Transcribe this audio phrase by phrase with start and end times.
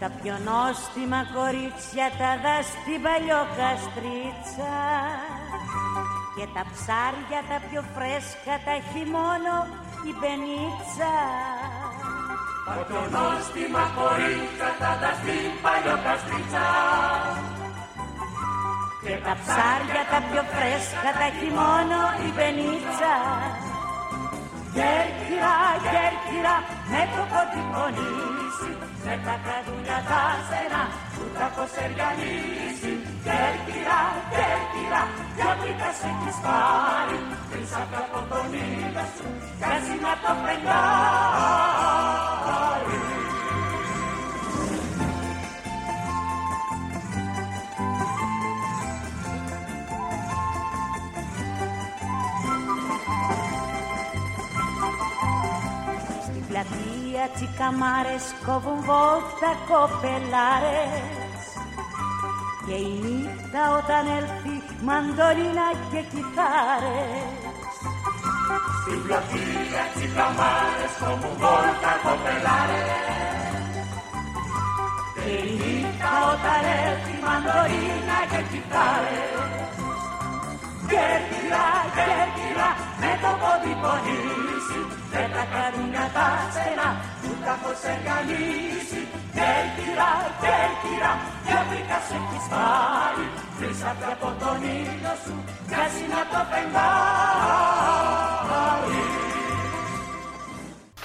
[0.00, 4.76] Τα πιο νόστιμα κορίτσια τα δα στην παλιοκαστρίτσα.
[6.36, 9.52] Και τα ψάρια τα πιο φρέσκα τα έχει μόνο
[10.08, 11.14] η πενίτσα
[12.66, 16.66] Τα πιο νόστιμα κορίτσια τα δα στην παλιοκαστρίτσα.
[19.02, 23.14] Και τα ψάρια τα πιο φρέσκα τα έχει μόνο η πενίτσα
[24.76, 25.56] Κέρκυρα,
[25.92, 26.56] κέρκυρα,
[26.90, 28.70] με το ποτυπονίσι
[29.04, 30.82] με τα καδούλια τα στενά
[31.14, 32.92] που τα κοσεριανίσει.
[33.26, 34.00] Κέρκυρα,
[34.34, 35.02] κέρκυρα,
[35.34, 37.18] ποιο πίτα σε έχεις πάρει
[37.50, 39.26] Πεις από τον ήλιο σου
[39.58, 42.37] κι ας είναι το φεγγάρι
[57.18, 61.42] πλατεία τσικαμάρες κόβουν βόλτα κοπελάρες.
[62.66, 67.52] Και η νύχτα όταν έλθει μαντολίνα και κιθάρες.
[68.80, 72.47] Στην πλατεία τσικαμάρες κόβουν βόλτα κοπελάρες
[85.48, 86.88] με τα καρούνια τα στενά
[87.20, 89.00] που τα έχω σεργανίσει
[89.36, 90.10] Κέρκυρα,
[90.42, 91.12] κέρκυρα,
[91.44, 93.26] ποιο βρήκα σε έχεις πάρει.
[93.58, 95.34] Βρεις από τον ήλιο σου
[95.68, 98.27] κι ας είναι το φεγγάρι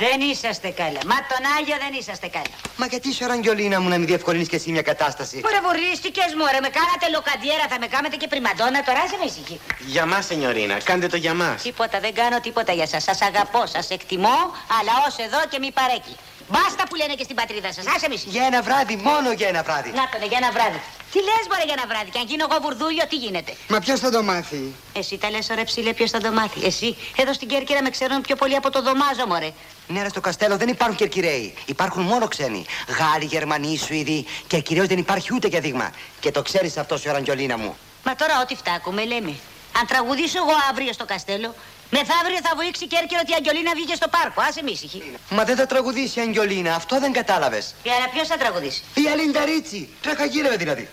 [0.06, 1.02] Δεν είσαστε καλά.
[1.12, 2.56] Μα τον Άγιο δεν είσαστε καλά.
[2.82, 6.46] Μα γιατί είσαι Ραγγιολίνα μου να μην διευκολύνεις και εσύ μια κατάσταση; Ωραία, βουρίστηκες μου,
[6.54, 6.60] ρε.
[6.68, 8.78] Με κάνατε λοκαντιέρα, θα με κάνετε και πριμαντόνα.
[8.88, 9.58] Τώρα σε με ησυχή.
[9.94, 11.62] Για μας, σενιωρίνα, κάντε το για μας.
[11.62, 13.04] Τίποτα, δεν κάνω τίποτα για σας.
[13.04, 14.38] Σας αγαπώ, σας εκτιμώ,
[14.78, 16.16] αλλά ως εδώ και μη παρέκει.
[16.52, 17.86] Μπάστα που λένε και στην πατρίδα σας.
[17.96, 18.30] Άσε με ησυχή.
[18.30, 19.90] Για ένα βράδυ, μόνο για ένα βράδυ.
[20.00, 20.80] Να τον, για ένα βράδυ.
[21.14, 24.00] Τι λες μωρέ για ένα βράδυ, και αν γίνω εγώ βουρδούλιο, τι γίνεται; Μα ποιος
[24.00, 27.48] θα το μάθει; Εσύ τα λες ωραία ψηλέ, ποιος θα το μάθει; Εσύ, εδώ στην
[27.48, 29.52] Κέρκυρα με ξέρουν πιο πολύ από το δωμάζο, μωρέ.
[29.88, 31.54] Ναι, ρε, στο Καστέλο δεν υπάρχουν κερκυραίοι.
[31.66, 32.66] Υπάρχουν μόνο ξένοι.
[33.00, 34.26] Γάλλοι, Γερμανοί, Σουηδοί.
[34.48, 35.92] Κερκυραίος δεν υπάρχει ούτε για δείγμα.
[36.20, 37.78] Και το ξέρεις αυτός, η Ραγγιολίνα μου.
[38.04, 39.34] Μα τώρα ό,τι φτάκουμε λέμε.
[39.80, 41.56] Αν τραγουδήσω εγώ αύριο στο Καστέλο,
[41.90, 44.42] μεθαύριο θα βοήξει η Κέρκυρα ότι η Αγγελίνα βγήκε στο πάρκο.
[44.42, 45.04] Άσε με ήσυχη.
[45.30, 47.76] Μα δεν θα τραγουδήσει η Αγγιολίνα, αυτό δεν κατάλαβες.
[47.84, 49.90] Και αλλά ποιος θα τραγουδήσει; Η Αλίντα Ρίτσι.
[50.02, 50.90] Τρέχα γύρω δηλαδή.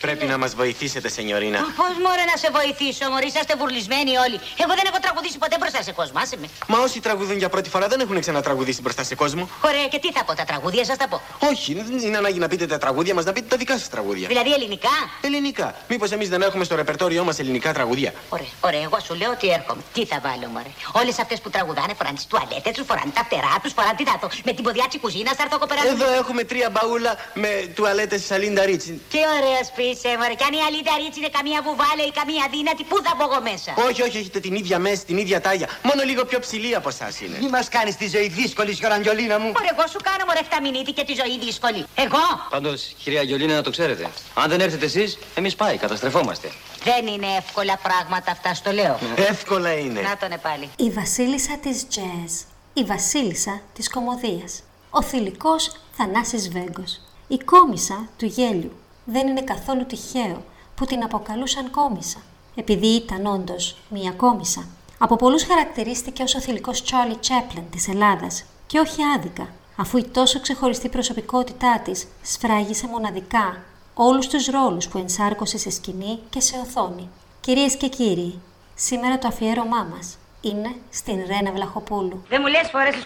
[0.00, 1.58] Πρέπει να μας βοηθήσετε, σενιωρίνα.
[1.58, 4.36] Πώς μωρέ να σε βοηθήσω, μωρέ, είσαστε βουρλισμένοι όλοι.
[4.62, 6.46] Εγώ δεν έχω τραγουδήσει ποτέ μπροστά σε κόσμο, άσε με.
[6.66, 9.48] Μα όσοι τραγουδούν για πρώτη φορά δεν έχουν ξανατραγουδήσει μπροστά σε κόσμο.
[9.64, 11.20] Ωραία, και τι θα πω, τα τραγούδια σας τα πω;
[11.50, 14.28] Όχι, δεν είναι ανάγκη να πείτε τα τραγούδια μας, να πείτε τα δικά σας τραγούδια.
[14.28, 15.74] Δηλαδή ελληνικά; Ελληνικά.
[15.88, 19.50] Μήπως εμείς δεν έχουμε στο ρεπερτόριό μας ελληνικά τραγούδια; Ωραία, ωραία, εγώ σου λέω ότι
[19.50, 19.82] έρχομαι.
[19.92, 23.54] Τι θα βάλω, μωρέ; Όλες αυτές που τραγουδάνε φοράνε τις τουαλέτες τους, φοράνε τα φτερά
[23.62, 24.28] τους, φοράνε τι θα το.
[24.44, 25.80] Με την ποδιά της κουζίνας θα έρθω εγώ πέρα.
[25.88, 29.00] Εδώ έχουμε τρία μπαούλα με τουαλέτες Σαλίντα Ρίτσι.
[29.10, 29.58] Τι ωραίο
[29.90, 30.34] είσαι, μωρέ.
[30.40, 33.40] Κι αν η Αλίδα Ρίτσι είναι καμία βουβάλα ή καμία δύνατη, πού θα μπω εγώ
[33.50, 35.68] μέσα; Όχι, όχι, έχετε την ίδια μέση, την ίδια τάγια.
[35.88, 37.36] Μόνο λίγο πιο ψηλή από εσάς είναι.
[37.42, 39.48] Μη μας κάνεις τη ζωή δύσκολη, Σιωραγγιολίνα μου.
[39.56, 41.80] Μωρέ, εγώ σου κάνω μωρέ φταμινίτη και τη ζωή δύσκολη.
[42.04, 44.04] Εγώ; Πάντως, κυρία Αγγελίνα, να το ξέρετε.
[44.34, 46.48] Αν δεν έρθετε εσείς, εμείς πάει, καταστρεφόμαστε.
[46.84, 48.98] δεν είναι εύκολα πράγματα αυτά, στο λέω.
[49.16, 50.00] Εύκολα είναι.
[50.00, 50.70] Να τον πάλι.
[50.76, 52.32] Η βασίλισσα της τζέζ,
[52.72, 58.72] η βασίλισσα της κομμωδίας, ο θηλυκός Θανάσης Βέγκος, η κόμισα του γέλιου.
[59.08, 60.44] Δεν είναι καθόλου τυχαίο
[60.74, 62.18] που την αποκαλούσαν κόμισα,
[62.54, 64.66] επειδή ήταν όντως μία κόμισα.
[64.98, 70.04] Από πολλούς χαρακτηρίστηκε ως ο θηλυκός Charlie Chaplin της Ελλάδας και όχι άδικα, αφού η
[70.04, 73.62] τόσο ξεχωριστή προσωπικότητά της σφράγισε μοναδικά
[73.94, 77.08] όλους τους ρόλους που ενσάρκωσε σε σκηνή και σε οθόνη.
[77.40, 78.40] Κυρίες και κύριοι,
[78.74, 82.24] σήμερα το αφιέρωμά μας είναι στην Ρένα Βλαχοπούλου.
[82.28, 82.96] Δεν μου λες φορές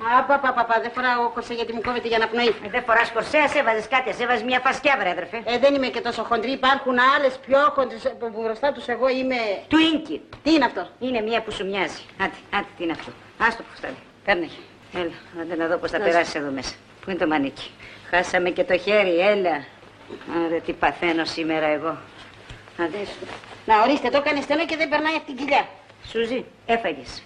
[0.00, 0.16] κορσέ.
[0.18, 2.48] Απαπαπαπα, δεν φοράω κορσέ γιατί μου κόβεται για να πνοεί.
[2.66, 5.38] Ε, δεν φοράς κορσέ, ας έβαζες κάτι, ας έβαζες μια φασκιά, βρε αδερφέ.
[5.44, 6.50] Ε, δεν είμαι και τόσο χοντρή.
[6.60, 9.38] Υπάρχουν άλλες πιο χοντρές που μπροστά τους εγώ είμαι.
[9.68, 10.16] Του ίνκι.
[10.42, 12.02] Τι είναι αυτό; Είναι μια που σου μοιάζει.
[12.22, 13.10] Άντε, άντε, τι είναι αυτό;
[13.46, 14.00] Άστο που φτάνει.
[14.24, 14.48] Παίρνε.
[14.94, 16.74] Έλα, άντε να δω πώς θα Να περάσει εδώ μέσα.
[17.00, 17.70] Πού είναι το μανίκι;
[18.10, 19.64] Χάσαμε και το χέρι, έλα.
[20.36, 21.98] Άρα τι παθαίνω σήμερα εγώ.
[22.82, 23.26] Άντε, σου.
[23.66, 25.68] Να ορίστε, το έκανε στενό και δεν περνάει από την κοιλιά.
[26.10, 27.22] Σούζη, έφαγες.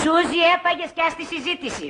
[0.00, 1.88] Σούζη, έφαγε και ας τη συζήτηση.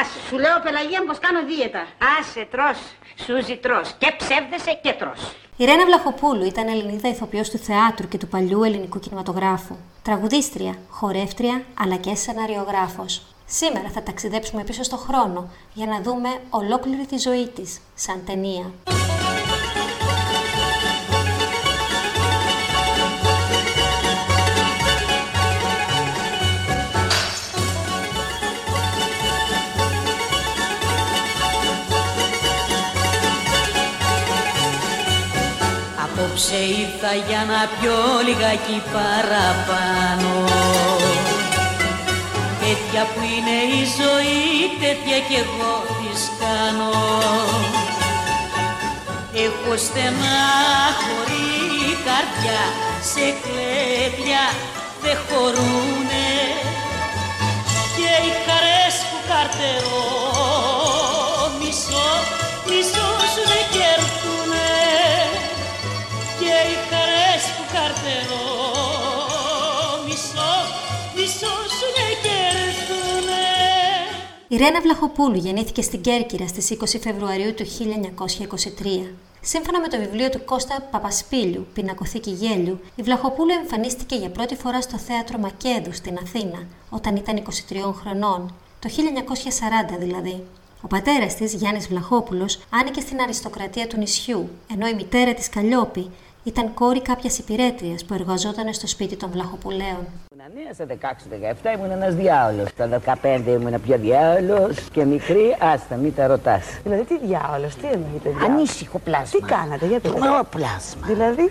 [0.00, 0.18] Άσε.
[0.28, 1.82] Σου λέω, Πελαγία, πως κάνω δίαιτα.
[2.18, 2.78] Άσε, τρως.
[3.24, 3.86] Σούζη, τρως.
[3.98, 5.20] Και ψεύδεσαι και τρως.
[5.56, 9.76] Η Ρένα Βλαχοπούλου ήταν Ελληνίδα ηθοποιός του θεάτρου και του παλιού ελληνικού κινηματογράφου.
[10.02, 13.22] Τραγουδίστρια, χορεύτρια αλλά και σεναριογράφος.
[13.46, 18.72] Σήμερα θα ταξιδέψουμε πίσω στο χρόνο για να δούμε ολόκληρη τη ζωή της, σαν ταινία.
[36.34, 40.34] Απόψε ήρθα για να πιω λιγάκι παραπάνω.
[42.62, 44.42] Τέτοια που είναι η ζωή,
[44.82, 46.92] τέτοια κι εγώ της κάνω.
[49.46, 50.42] Έχω στενά
[51.02, 51.50] χωρί
[52.06, 52.62] καρδιά,
[53.10, 54.44] σε κλέπια
[55.02, 56.30] δεν χωρούνε.
[57.96, 60.04] Και οι χαρές που καρτερώ,
[61.58, 62.10] μισό,
[62.68, 63.01] μισό
[74.62, 79.06] Η Ρένα Βλαχοπούλου γεννήθηκε στην Κέρκυρα στις 20 Φεβρουαρίου του 1923.
[79.40, 84.80] Σύμφωνα με το βιβλίο του Κώστα Παπασπίλιου, Πινακοθήκη Γέλιου, η Βλαχοπούλου εμφανίστηκε για πρώτη φορά
[84.80, 88.88] στο θέατρο Μακέδου στην Αθήνα, όταν ήταν 23 χρονών, το
[89.94, 90.44] 1940 δηλαδή.
[90.82, 96.10] Ο πατέρας της, Γιάννης Βλαχόπουλος, άνοικε στην αριστοκρατία του νησιού, ενώ η μητέρα της Καλλιόπη
[96.44, 100.06] ήταν κόρη κάποιας υπηρέτρια που εργαζόταν στο σπίτι των Βλαχοπουλαίων.
[100.54, 100.84] Νέα στα
[101.74, 102.68] 16-17 ήμουν ένας διάολος.
[102.68, 106.64] Στα 15 ήμουν πιο διάολος και μικρή, άστα, μην τα ρωτάς.
[106.82, 108.44] Δηλαδή τι διάολος, τι εννοείται διάολο.
[108.54, 109.40] Ανήσυχο πλάσμα.
[109.40, 110.08] Τι κάνατε, γιατί.
[110.08, 111.06] Τρομερό πλάσμα.
[111.06, 111.50] Δηλαδή;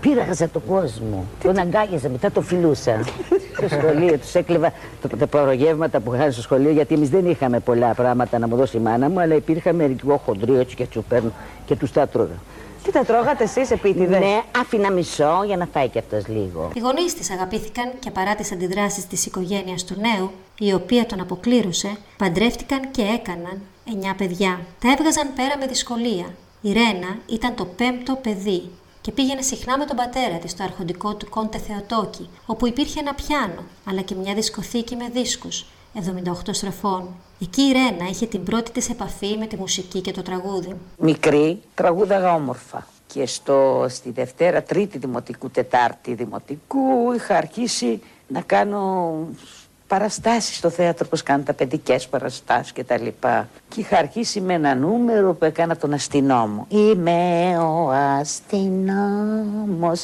[0.00, 1.24] Πήραγαζα τον κόσμο.
[1.42, 3.00] Τον αγκάγιαζα, μετά το φιλούσα.
[3.56, 4.72] στο σχολείο, τους έκλεβα
[5.02, 8.56] το- τα προγεύματα που είχαν στο σχολείο, γιατί εμείς δεν είχαμε πολλά πράγματα να μου
[8.56, 11.30] δώσει η μάνα μου, αλλά υπήρχαν μερικοί χοντροί έτσι και τους παίρνω
[11.66, 12.34] και τους τα τρώγα.
[12.82, 14.20] Τι τα τρώγατε εσείς επίτηδες.
[14.20, 16.70] Ναι, άφηνα μισό για να φάει και αυτός λίγο.
[16.74, 21.20] Οι γονείς της αγαπήθηκαν και παρά τις αντιδράσεις της οικογένειας του νέου, η οποία τον
[21.20, 23.60] αποκλήρωσε, παντρεύτηκαν και έκαναν
[23.92, 24.60] εννιά παιδιά.
[24.80, 26.34] Τα έβγαζαν πέρα με δυσκολία.
[26.60, 28.70] Η Ρένα ήταν το πέμπτο παιδί
[29.00, 33.14] και πήγαινε συχνά με τον πατέρα της στο αρχοντικό του Κόντε Θεοτόκη, όπου υπήρχε ένα
[33.14, 36.00] πιάνο, αλλά και μια δισκοθήκη με δίσκους, 78
[36.50, 37.08] στροφών.
[37.42, 40.76] Εκεί η Ρένα είχε την πρώτη της επαφή με τη μουσική και το τραγούδι.
[40.98, 42.86] Μικρή, τραγούδαγα όμορφα.
[43.06, 49.14] Και στο, στη Δευτέρα, Τρίτη Δημοτικού, Τετάρτη Δημοτικού είχα αρχίσει να κάνω
[49.86, 53.48] παραστάσεις στο θέατρο, όπως κάνουν τα παιδικές παραστάσεις και τα λοιπά.
[53.68, 56.66] Και είχα αρχίσει με ένα νούμερο που έκανα τον αστυνόμο.
[56.68, 57.90] Είμαι ο
[58.20, 60.02] αστυνόμος,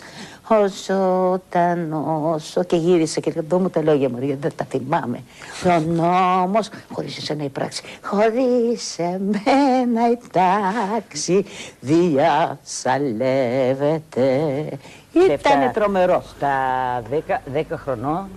[0.49, 2.57] ο ζωντανός.
[2.67, 5.23] Και γύρισα και εδώ μου τα λόγια μου, γιατί δεν τα θυμάμαι.
[5.67, 11.45] Ο νόμος, χωρίς εσένα η πράξη, χωρίς εμένα η τάξη
[11.81, 14.69] διασαλεύεται.
[15.13, 16.23] Ήτανε τρομερό.
[16.37, 16.49] Στα
[17.11, 18.29] 10, 10 χρονών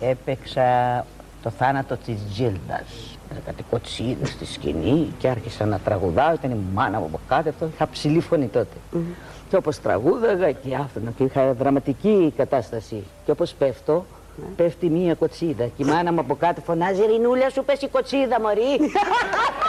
[0.00, 1.06] έπαιξα
[1.42, 3.16] το θάνατο της Τζίλδας.
[3.32, 6.34] Era κάτι κοτσίδες στη σκηνή και άρχισα να τραγουδάω.
[6.34, 8.76] Ήταν η μάνα μου από κάτω, αυτό είχα ψηλή φωνή τότε.
[9.48, 13.02] Και όπως τραγούδαγα και άφηνα και είχα δραματική κατάσταση.
[13.24, 14.04] Και όπως πέφτω,
[14.56, 15.64] πέφτει μία κοτσίδα.
[15.64, 18.78] Και η μάνα μου από κάτω φωνάζει «Ρινούλα σου πέσει η κοτσίδα, μωρή».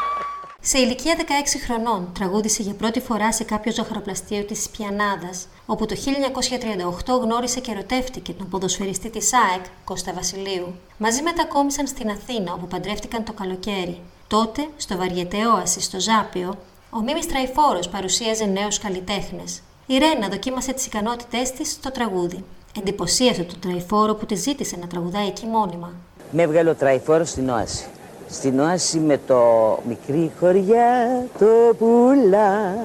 [0.66, 1.22] Σε ηλικία 16
[1.66, 5.96] χρονών τραγούδισε για πρώτη φορά σε κάποιο ζωγραφοπλαστείο της Πιανάδας, όπου το
[7.06, 10.76] 1938 γνώρισε και ερωτεύτηκε τον ποδοσφαιριστή της ΑΕΚ, Κώστα Βασιλείου.
[10.98, 14.02] Μαζί μετακόμισαν στην Αθήνα, όπου παντρεύτηκαν το καλοκαίρι.
[14.28, 16.58] Τότε, στο Βαριετέ Όαση στο Ζάπιο,
[16.90, 19.62] ο Μίμης Τραϊφόρος παρουσίαζε νέους καλλιτέχνες.
[19.86, 22.44] Η Ρένα δοκίμασε τις ικανότητές της στο τραγούδι.
[22.80, 25.94] Εντυπωσίασε τον Τραϊφόρο που τη ζήτησε να τραγουδάει εκεί μόνιμα.
[26.32, 27.86] Με έβγαλε ο Τραϊφόρος στην Όαση.
[28.34, 29.40] Στην Όαση με το
[29.88, 31.46] μικρή χωριά το
[31.78, 32.76] πουλά.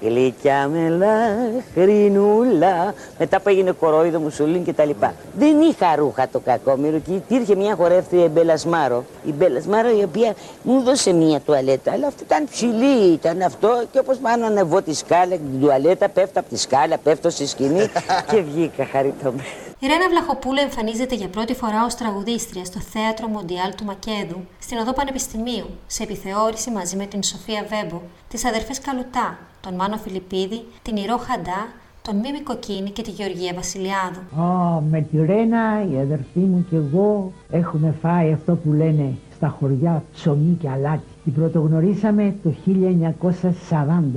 [0.00, 2.94] Γλυκιά με λαχρινούλα.
[3.18, 5.14] Μετά που έγινε κορόιδο, Μουσολίνι και τα λοιπά.
[5.38, 9.04] Δεν είχα ρούχα το κακόμοιρο και υπήρχε μια χορεύτρια η Μπέλλα Σμάρω.
[9.24, 13.82] Η Μπέλλα Σμάρω η οποία μου έδωσε μια τουαλέτα Αλλά αυτή ήταν ψηλή, ήταν αυτό.
[13.92, 17.46] Και όπως πάνω ανεβώ τη σκάλα και την τουαλέτα Πέφτω από τη σκάλα, πέφτω στη
[17.46, 17.86] σκηνή
[18.30, 23.70] Και βγήκα χαριτωμένη Η Ρένα Βλαχοπούλου εμφανίζεται για πρώτη φορά ως τραγουδίστρια στο Θέατρο Μοντιάλ
[23.76, 29.38] του Μακέδου, στην Οδό Πανεπιστημίου, σε επιθεώρηση μαζί με την Σοφία Βέμπο, τις αδερφές Καλουτά,
[29.60, 31.60] τον Μάνο Φιλιππίδη, την Ηρώ Χαντά,
[32.02, 34.20] τον Μίμη Κοκκίνη και τη Γεωργία Βασιλιάδου.
[34.44, 35.62] Ω, με τη Ρένα,
[35.92, 41.10] η αδερφή μου και εγώ έχουμε φάει αυτό που λένε στα χωριά ψωμί και αλάτι.
[41.24, 42.54] Την πρωτογνωρίσαμε το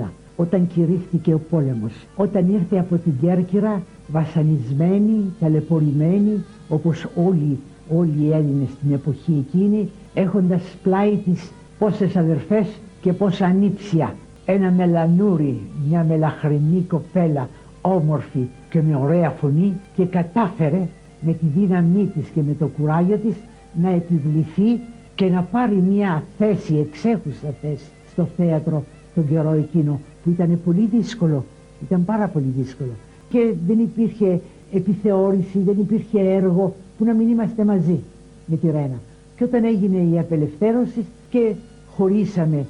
[0.04, 1.94] 1940 όταν κηρύχθηκε ο πόλεμος.
[2.16, 7.60] Όταν ήρθε από την Κέρκυρα βασανισμένη, ταλαιπωρημένη όπως όλοι,
[7.90, 12.68] όλοι οι Έλληνες στην εποχή εκείνη έχοντας πλάι της πόσες αδερφές
[13.02, 14.16] και πόσα ανήψια.
[14.46, 17.50] Ένα μελανούρι, μια μελαχρινή κοπέλα
[17.82, 20.88] όμορφη και με ωραία φωνή και κατάφερε
[21.22, 23.36] με τη δύναμή της και με το κουράγιο της
[23.82, 24.80] να επιβληθεί
[25.16, 28.84] και να πάρει μια θέση, εξέχουσα θέση στο θέατρο
[29.16, 31.46] τον καιρό εκείνο που ήταν πολύ δύσκολο,
[31.88, 32.92] ήταν πάρα πολύ δύσκολο
[33.30, 34.42] και δεν υπήρχε
[34.74, 38.00] επιθεώρηση, δεν υπήρχε έργο που να μην είμαστε μαζί
[38.46, 39.00] με τη Ρένα.
[39.38, 41.52] Και όταν έγινε η απελευθέρωση και
[41.96, 42.66] χωρίσαμε,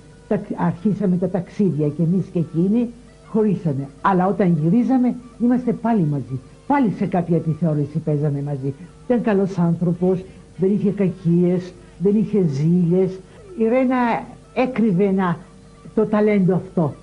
[0.56, 2.90] αρχίσαμε τα ταξίδια και εμείς και εκείνοι,
[3.28, 3.88] χωρίσαμε.
[4.02, 6.40] Αλλά όταν γυρίζαμε είμαστε πάλι μαζί.
[6.68, 8.74] Πάλι σε κάποια επιθεώρηση παίζαμε μαζί.
[9.06, 10.24] Ήταν καλός άνθρωπος,
[10.58, 13.20] δεν είχε κακίες, δεν είχε ζήλες.
[13.58, 15.38] Η Ρένα έκρυβε ένα,
[15.96, 16.94] το ταλέντο αυτό.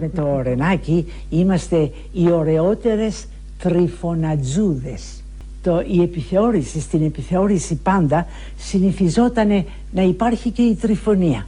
[0.00, 3.26] Με το Ρενάκι είμαστε οι ωραιότερες
[3.58, 5.22] τριφωνατζούδες.
[5.62, 8.26] Το, η επιθεώρηση, στην επιθεώρηση πάντα
[8.56, 11.46] συνηθιζόταν να υπάρχει και η τριφωνία.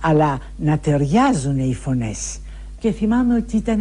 [0.00, 2.40] Αλλά να ταιριάζουν οι φωνές.
[2.78, 3.80] Και θυμάμαι ότι ήταν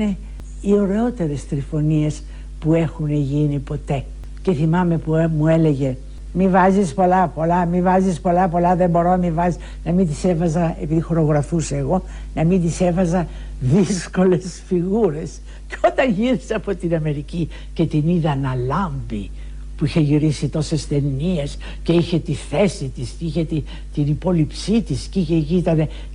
[0.61, 2.23] οι ωραιότερες τριφωνίες
[2.59, 4.03] που έχουν γίνει ποτέ.
[4.41, 5.95] Και θυμάμαι που ε, μου έλεγε
[6.33, 9.57] μη βάζεις πολλά, πολλά, μη βάζεις πολλά, πολλά, δεν μπορώ, μη βάζεις.
[9.83, 12.03] Να μην τις έβαζα, επειδή χορογραφούσα εγώ,
[12.35, 13.27] να μην τις έβαζα
[13.59, 15.39] δύσκολες φιγούρες.
[15.67, 19.29] Και όταν γύρισα από την Αμερική και την είδα να λάμπει,
[19.77, 23.63] που είχε γυρίσει τόσες ταινίες και είχε τη θέση της, είχε τη,
[23.93, 25.39] την υπόλοιψή της και, είχε,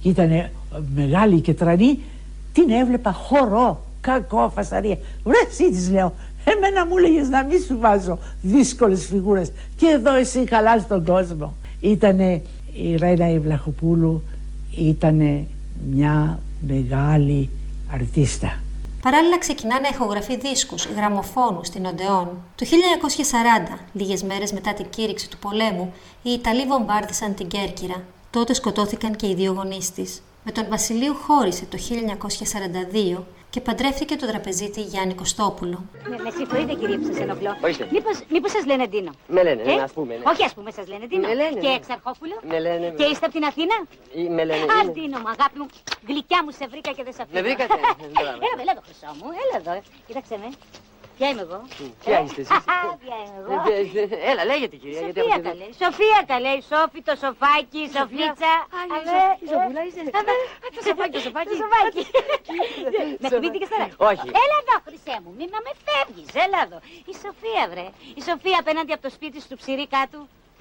[0.00, 0.50] και ήταν,
[0.94, 1.98] μεγάλη και τρανή,
[2.52, 4.98] την έβλεπα χορό, κακό, φασαρία.
[5.24, 6.12] Βρε εσύ της λέω,
[6.44, 9.50] Εμένα μου έλεγες να μην σου βάζω δύσκολες φιγούρες.
[9.76, 11.54] Και εδώ εσύ καλά τον κόσμο.
[11.80, 14.22] Ήτανε η Ρένα Ιβλαχοπούλου,
[14.78, 15.46] ήταν
[15.90, 17.50] μια μεγάλη
[17.92, 18.60] αρτίστα.
[19.02, 22.28] Παράλληλα ξεκινά να ηχογραφεί δίσκους, γραμμοφόνους στην Οντεόν.
[22.54, 25.92] Το 1940, λίγες μέρες μετά την κήρυξη του πολέμου,
[26.22, 28.02] οι Ιταλοί βομβάρδισαν την Κέρκυρα.
[28.30, 30.22] Τότε σκοτώθηκαν και οι δύο γονείς της.
[30.44, 35.78] Με τον Βασιλείο χώρισε το 1942 και παντρεύτηκε τον τραπεζίτη Γιάννη Κωστόπουλο.
[36.10, 37.52] Με, με συγχωρείτε κύριε που σας ενοχλώ.
[37.90, 40.14] Μήπως, μήπως σας λένε Ντίνο; Με λένε, ε; ναι, ας πούμε.
[40.16, 40.22] Ναι.
[40.32, 41.28] Όχι ας πούμε σας λένε Ντίνο.
[41.28, 41.74] Με λένε, Και ναι.
[41.74, 42.86] εξαρχόπουλο; Με λένε.
[42.98, 43.76] Και είστε από την Αθήνα;
[44.14, 44.72] Ή Με λένε.
[44.72, 44.92] Α, είναι.
[44.92, 45.66] Ντίνο μου, αγάπη μου.
[46.08, 47.40] Γλυκιά μου σε βρήκα και δεν σε αφήνω.
[47.40, 47.74] Με βρήκατε.
[48.14, 48.38] Μπράβο.
[48.48, 49.72] Έλα, έλα εδώ χρυσό μου, έλα εδώ.
[50.06, 50.48] Κοίταξε με.
[51.18, 51.58] Ποια είμαι εγώ;
[52.04, 52.60] Ποια Ε, είστε εσείς;
[53.04, 55.00] Ποια είμαι εγώ; Ε, ποια είστε; Έλα, λέγεται κυρία.
[55.00, 55.72] γιατί Σοφία από τα τη- λέει.
[55.82, 56.58] Σοφία τα λέει.
[56.70, 58.52] Σόφι το σοφάκι, η σοφίτσα.
[58.76, 60.00] Α, η Αμέ, Σο- η ε, Σοφούλα είσαι.
[60.18, 60.34] αμέ.
[60.76, 61.48] Το σοφάκι, το σοφάκι.
[61.52, 62.02] Το σοφάκι.
[63.22, 63.86] Με θυμήθηκες τώρα.
[64.10, 64.26] Όχι.
[64.44, 66.28] Έλα εδώ, χρυσέ μου, μην να με φεύγεις.
[66.44, 66.78] Έλα εδώ.
[67.12, 67.86] Η Σοφία, βρε.
[68.18, 70.18] Η Σοφία απέναντι από το σπίτι σου του ψηρή κάτω.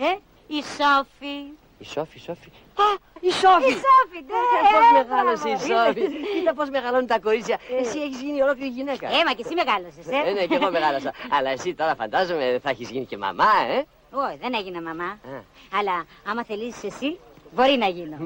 [0.07, 0.11] Ε,
[0.57, 1.35] η Σόφη.
[1.83, 2.49] Η Σόφη, η Σόφη.
[2.75, 2.87] Α,
[3.27, 3.71] η Σόφη.
[3.73, 4.41] Η Σόφη, ναι.
[4.73, 5.85] Πώς ε, μεγάλωσε η μπράβο.
[5.85, 5.99] Σόφη.
[5.99, 6.29] Είδες.
[6.33, 7.57] Κοίτα πώς μεγαλώνουν τα κορίτσια.
[7.79, 9.07] Εσύ έχεις γίνει ολόκληρη γυναίκα.
[9.07, 10.29] Ε, μα και εσύ μεγάλωσες, ε.
[10.29, 11.11] Ε, ναι, και εγώ μεγάλωσα.
[11.37, 13.77] Αλλά εσύ τώρα φαντάζομαι θα έχεις γίνει και μαμά, ε.
[14.11, 15.09] Όχι, δεν έγινα μαμά.
[15.35, 15.37] Α.
[15.79, 17.19] Αλλά άμα θελήσεις εσύ,
[17.51, 18.17] μπορεί να γίνω.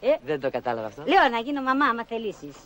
[0.00, 0.14] Ε.
[0.24, 1.02] Δεν το κατάλαβα αυτό.
[1.06, 2.56] Λέω να γίνω μαμά, άμα θελήσεις.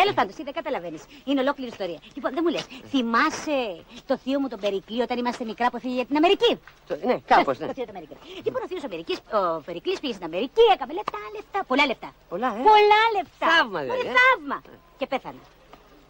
[0.00, 1.02] Τέλος πάντων, εσύ δεν καταλαβαίνεις.
[1.24, 1.98] Είναι ολόκληρη ιστορία.
[2.14, 3.58] Λοιπόν, δεν μου λες, θυμάσαι
[4.06, 6.52] το θείο μου τον Περικλή όταν είμαστε μικρά που έφυγε για την Αμερική;
[6.88, 7.66] Το- Ναι, κάπως, ναι.
[7.70, 8.16] Το θείο του Αμερική.
[8.44, 12.10] Λοιπόν, ο θείος ο, Μερικής- ο Περικλής πήγε στην Αμερική, έκαμε λεφτά, λεφτά, πολλά λεφτά.
[12.28, 12.62] Πολλά, ε.
[12.70, 13.46] Πολλά λεφτά.
[13.52, 14.12] Θαύμα, Ωραία, δηλαδή, ε.
[14.18, 14.62] θαύμα.
[14.98, 15.40] Και πέθανε.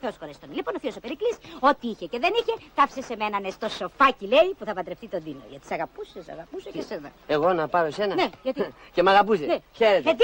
[0.01, 0.49] Θεός χωρέσει τον.
[0.55, 3.69] Λοιπόν, ο θείος ο Περικλής, ό,τι είχε και δεν είχε, τάφησε σε μένα ναι, στο
[3.69, 5.43] σοφάκι, λέει, που θα παντρευτεί τον Τίνο.
[5.51, 7.11] Γιατί σε αγαπούσε, σε αγαπούσε και σένα.
[7.27, 8.15] Εγώ να πάρω εσένα.
[8.15, 9.45] Ναι, γιατί; Και μ' αγαπούσε.
[9.45, 9.57] Ναι.
[9.73, 10.11] Χαίρετε.
[10.11, 10.15] Ε,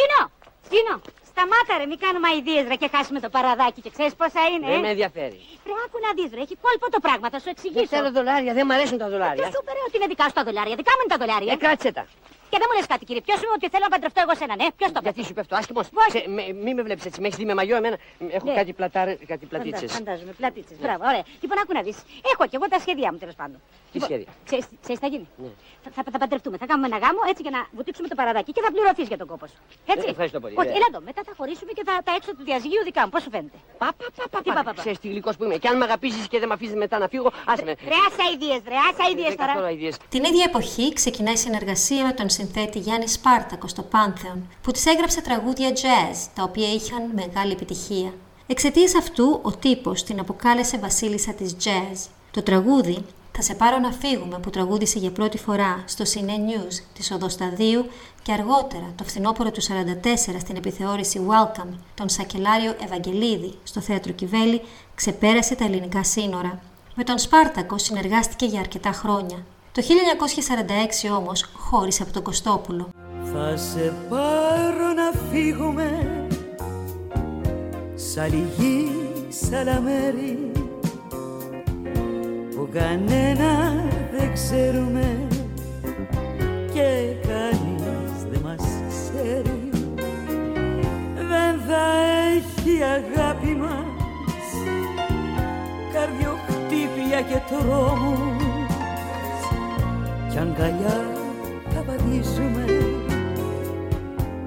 [0.72, 0.94] Τίνο!
[0.94, 0.94] Τίνο!
[1.30, 4.78] Σταμάτα ρε, μην κάνουμε αηδίες ρε και χάσουμε το παραδάκι και ξέρεις πόσα είναι, Δεν
[4.80, 5.38] ε; με ενδιαφέρει.
[5.68, 7.86] Ρε, άκου να δεις ρε, έχει κόλπο το πράγμα, θα σου Δεν εξηγήσω.
[7.94, 9.40] θέλω δολάρια, δεν μ' αρέσουν τα δολάρια.
[9.42, 11.52] Ποιος σου είπε ρε ότι είναι δικά σου τα δολάρια, δικά μου είναι τα δολάρια.
[11.52, 12.04] Ε, κράτσε τα.
[12.50, 14.54] Και δεν μου λες κάτι κύριε, ποιος σου είπε ότι θέλω να παντρευτώ εγώ σένα,
[14.60, 15.08] ναι, ποιος το είπε.
[15.08, 15.80] Γιατί σου πέφτω άσχημο.
[16.06, 16.18] Όχι.
[16.64, 17.96] Μη με βλέπεις έτσι, με έχεις δει με μαγιό εμένα.
[18.36, 18.54] Έχω Ναι.
[18.58, 19.80] κάτι, πλατάρε, κάτι πλατίτσες.
[19.92, 21.24] Φαντάζομαι, Φαντάζομαι, πλατίτσες, μπράβο, ωραία.
[21.42, 21.98] Λοιπόν, άκου να δεις,
[22.32, 23.58] έχω και εγώ τα σχέδιά μου τέλος πάντων.
[23.92, 25.50] Τι σχέδια; Ξέρεις, ξέρεις τι θα γίνει; Ναι.
[25.84, 28.62] Θα, θα, θα παντρευτούμε, θα κάνουμε ένα γάμο έτσι για να βουτήξουμε το παραδάκι και
[28.64, 29.58] θα πληρωθείς για τον κόπο σου.
[29.92, 30.06] Έτσι.
[30.08, 30.76] Ε, ευχαριστώ πολύ, Όχι, ναι.
[30.78, 33.30] έλα εδώ, μετά θα χωρίσουμε και θα, τα έξω του διαζυγίου δικά μου, πώς σου
[33.34, 34.80] φαίνεται; Πα, πα, πα, πα, τι πα, πα, πα.
[34.84, 35.56] Ξέρεις τι γλυκός που είμαι.
[35.62, 37.72] Και αν με αγαπήσεις και δεν με αφήσεις μετά να φύγω, άσε με.
[37.92, 39.46] Ρε, άσε αηδίες, ρε, άσε αηδίες Δεν τώρα.
[39.52, 39.94] καθόλου αηδίες.
[40.14, 44.86] Την ίδια εποχή ξεκινάει η συνεργασία με τον συνθέτη Γιάννη Σπάρτακος στο Πάνθεον, που της
[44.86, 48.12] έγραψε τραγούδια jazz, τα οποία είχαν μεγάλη επιτυχία.
[48.46, 52.08] Εξαιτίας αυτού, ο τύπος την αποκάλεσε βασίλισσα της jazz.
[52.30, 53.04] Το τραγούδι
[53.36, 57.86] Θα σε πάρω να φύγουμε που τραγούδισε για πρώτη φορά στο Cine News της Οδοσταδίου
[58.22, 59.66] και αργότερα το φθινόπωρο του 44
[60.38, 64.62] στην επιθεώρηση Welcome τον Σακελάριο Ευαγγελίδη στο θέατρο Κιβέλη
[64.94, 66.60] ξεπέρασε τα ελληνικά σύνορα.
[66.94, 69.44] Με τον Σπάρτακο συνεργάστηκε για αρκετά χρόνια.
[69.74, 69.82] Το
[71.10, 72.88] 1946 όμως χώρισε από τον Κωστόπουλο.
[73.32, 76.06] Θα σε πάρω να φύγουμε
[77.94, 78.88] Σ' άλλη γη,
[79.28, 80.52] σ' άλλα μέρη
[82.56, 83.74] Που κανένα
[84.16, 85.28] δεν ξέρουμε
[86.72, 89.70] Και κανείς δεν μας ξέρει
[91.14, 91.84] Δεν θα
[92.34, 94.48] έχει αγάπη μας
[95.92, 98.43] Καρδιοχτύπια και τρόμους
[100.34, 101.06] Κι αγκαλιά
[101.74, 102.64] θα πατήσουμε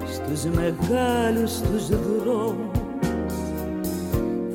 [0.06, 3.38] στους μεγάλους τους δρόμους.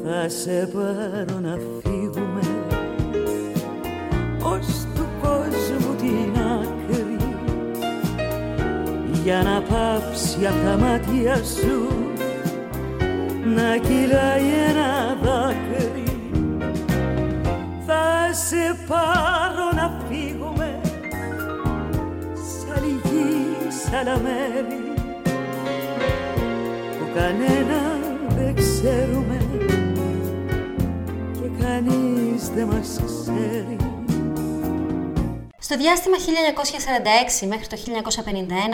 [0.04, 2.40] Θα σε πάρω να φύγουμε
[4.42, 7.16] ως του κόσμου την άκρη
[9.22, 11.88] για να πάψει απ' τα μάτια σου
[13.54, 16.02] να κυλάει ένα δάκρυ.
[17.86, 19.51] Θα σε πάρω
[23.94, 24.92] άλλα μέρη
[26.98, 29.46] που κανένα δεν ξέρουμε
[31.32, 33.76] και κανείς δεν μας ξέρει
[35.58, 36.16] Στο διάστημα
[37.42, 37.76] 1946 μέχρι το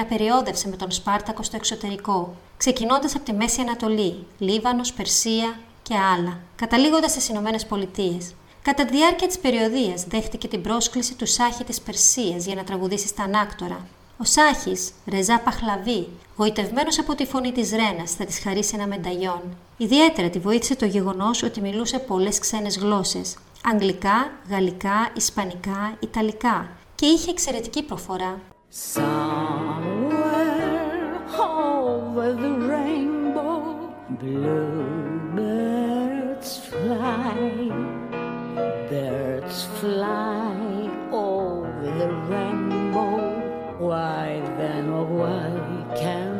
[0.02, 5.94] 1951 περιόδευσε με τον Σπάρτακο στο εξωτερικό, ξεκινώντας από τη Μέση Ανατολή, Λίβανος, Περσία και
[5.94, 8.34] άλλα, καταλήγοντας στις Ηνωμένες Πολιτείες.
[8.62, 13.06] Κατά τη διάρκεια της περιοδίας δέχτηκε την πρόσκληση του Σάχη της Περσίας για να τραγουδήσει
[13.06, 13.86] στα Ανάκτορα,
[14.20, 19.42] ο Σάχης, Ρεζά Παχλαβή, γοητευμένος από τη φωνή της Ρένας, θα της χαρίσει ένα μενταγιόν.
[19.76, 23.36] Ιδιαίτερα τη βοήθησε το γεγονός ότι μιλούσε πολλές ξένες γλώσσες.
[23.72, 28.40] Αγγλικά, γαλλικά, ισπανικά, ιταλικά και είχε εξαιρετική προφορά.
[32.18, 33.56] over the rainbow
[34.20, 35.40] Bluebirds
[36.68, 37.38] fly
[38.90, 40.37] Birds fly
[43.88, 45.50] Why then, oh why
[46.00, 46.38] can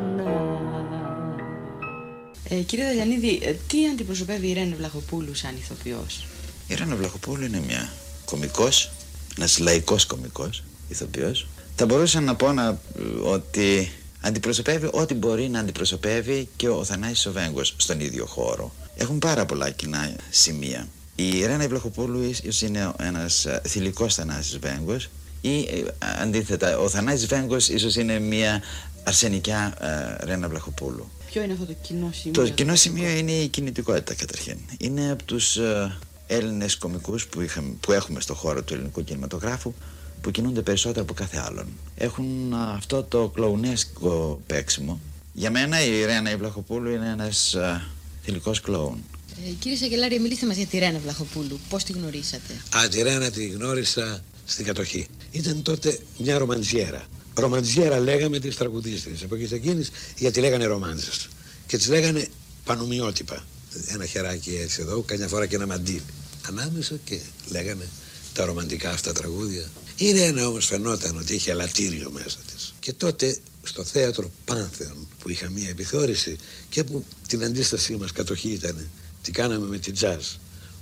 [2.50, 6.26] Ε, κύριε Δαγιανίδη, ε, τι αντιπροσωπεύει η Ρένε Βλαχοπούλου σαν ηθοποιός;
[6.66, 7.92] Η Ρένα Βλαχοπούλου είναι μια
[8.24, 8.90] κομικός,
[9.37, 11.46] ένας λαϊκός κομικός, ηθοποιός.
[11.76, 12.80] Θα μπορούσα να πω να,
[13.24, 18.72] ότι αντιπροσωπεύει ό,τι μπορεί να αντιπροσωπεύει και ο Θανάσης ο Βέγκος στον ίδιο χώρο.
[18.96, 20.88] Έχουν πάρα πολλά κοινά σημεία.
[21.14, 25.08] Η Ρένα Βλαχοπούλου ίσως είναι ένας ε, θηλυκός Θανάσης Βέγκος
[25.40, 25.85] ή ε,
[26.22, 28.62] αντίθετα ο Θανάσης Βέγκος ίσως είναι μια
[29.05, 29.74] αρσενικιά
[30.20, 31.11] ε, Ρένα Βλαχοπούλου.
[31.31, 32.42] Ποιο είναι αυτό το κοινό σημείο.
[32.44, 34.59] Το κοινό σημείο είναι η κινητικότητα καταρχήν.
[34.79, 39.74] Είναι από τους ε, Έλληνες κομικούς που, είχαμε, που έχουμε στο χώρο του ελληνικού κινηματογράφου
[40.20, 41.66] που κινούνται περισσότερο από κάθε άλλον.
[41.96, 45.01] Έχουν α, αυτό το κλοουνέσκο παίξιμο.
[45.33, 47.83] Για μένα η Ρένα Βλαχοπούλου είναι ένας α,
[48.22, 49.05] θηλυκός κλόουν.
[49.46, 51.59] Ε, κύριε Σαγγελάρη, μιλήστε μας για τη Ρένα Βλαχοπούλου.
[51.68, 55.06] Πώς τη γνωρίσατε; Α, τη Ρένα τη γνώρισα στην κατοχή.
[55.30, 57.06] Ήταν τότε μια ρομαντζιέρα.
[57.34, 61.28] Ρομαντζιέρα λέγαμε τις τραγουδίστρες εποχής εκείνης γιατί λέγανε ρομάντζες.
[61.66, 62.28] Και τις λέγανε
[62.64, 63.44] πανομοιότυπα.
[63.87, 66.00] Ένα χεράκι έτσι εδώ, καμιά φορά και ένα μαντίλ.
[66.48, 67.88] Ανάμεσα και λέγανε
[68.32, 69.70] τα ρομαντικά αυτά τραγούδια.
[69.96, 72.74] Η Ρένα όμως φαινόταν ότι είχε αλατήριο μέσα της.
[72.80, 76.37] Και τότε στο θέατρο Πάνθεον που είχα μία επιθεώρηση
[76.68, 78.88] και που την αντίστασή μας κατοχή ήταν
[79.22, 80.26] τι κάναμε με την τζάζ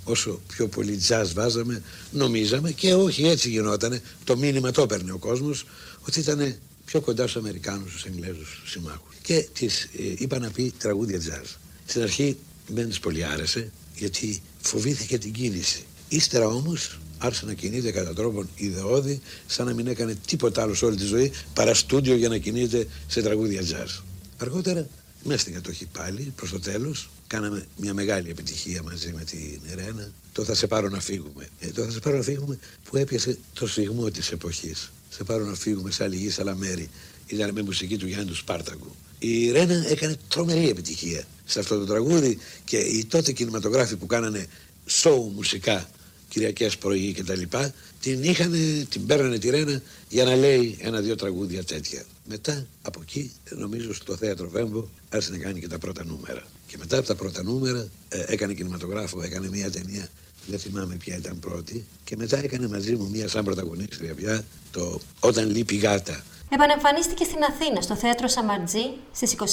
[0.07, 5.17] όσο πιο πολύ jazz βάζαμε, νομίζαμε και όχι έτσι γινότανε, το μήνυμα το έπαιρνε ο
[5.17, 5.65] κόσμος,
[6.07, 9.15] ότι ήταν πιο κοντά στους Αμερικάνους, στους Εγγλέζους, στους συμμάχους.
[9.21, 11.55] Και της ε, είπα να πει τραγούδια jazz.
[11.85, 15.83] Στην αρχή δεν της πολύ άρεσε, γιατί φοβήθηκε την κίνηση.
[16.09, 20.85] Ύστερα όμως άρχισε να κινείται κατά τρόπον ιδεώδη, σαν να μην έκανε τίποτα άλλο σε
[20.85, 24.01] όλη τη ζωή, παρά στούντιο για να κινείται σε τραγούδια jazz.
[24.37, 24.87] Αργότερα,
[25.27, 30.11] μέσα στην κατοχή πάλι, προς το τέλος, κάναμε μια μεγάλη επιτυχία μαζί με την Ρένα.
[30.31, 31.47] Το θα σε πάρω να φύγουμε.
[31.59, 34.91] Ε, το θα σε πάρω να φύγουμε που έπιασε το σφιγμό της εποχής.
[35.09, 36.89] Σε πάρω να φύγουμε σε άλλη γη, σε άλλα μέρη.
[37.27, 38.95] Ήταν με μουσική του Γιάννη του Σπάρτακου.
[39.19, 44.47] Η Ρένα έκανε τρομερή επιτυχία σε αυτό το τραγούδι και οι τότε κινηματογράφοι που κάνανε
[44.85, 45.89] σοου μουσικά
[46.29, 48.51] Κυριακές πρωί και τα λοιπά, την είχαν,
[48.89, 52.03] την παίρνανε τη Ρένα για να λέει ένα-δύο τραγούδια τέτοια.
[52.25, 56.43] Μετά από εκεί, νομίζω στο θέατρο Βέμβο, άρχισε να κάνει και τα πρώτα νούμερα.
[56.67, 60.09] Και μετά από τα πρώτα νούμερα ε, έκανε κινηματογράφο, έκανε μια ταινία,
[60.47, 65.01] δεν θυμάμαι ποια ήταν πρώτη, και μετά έκανε μαζί μου μια σαν πρωταγωνίστρια πια το
[65.19, 66.23] Όταν λείπει γάτα.
[66.49, 69.43] Επανεμφανίστηκε στην Αθήνα, στο θέατρο Σαμαρτζή, στις 24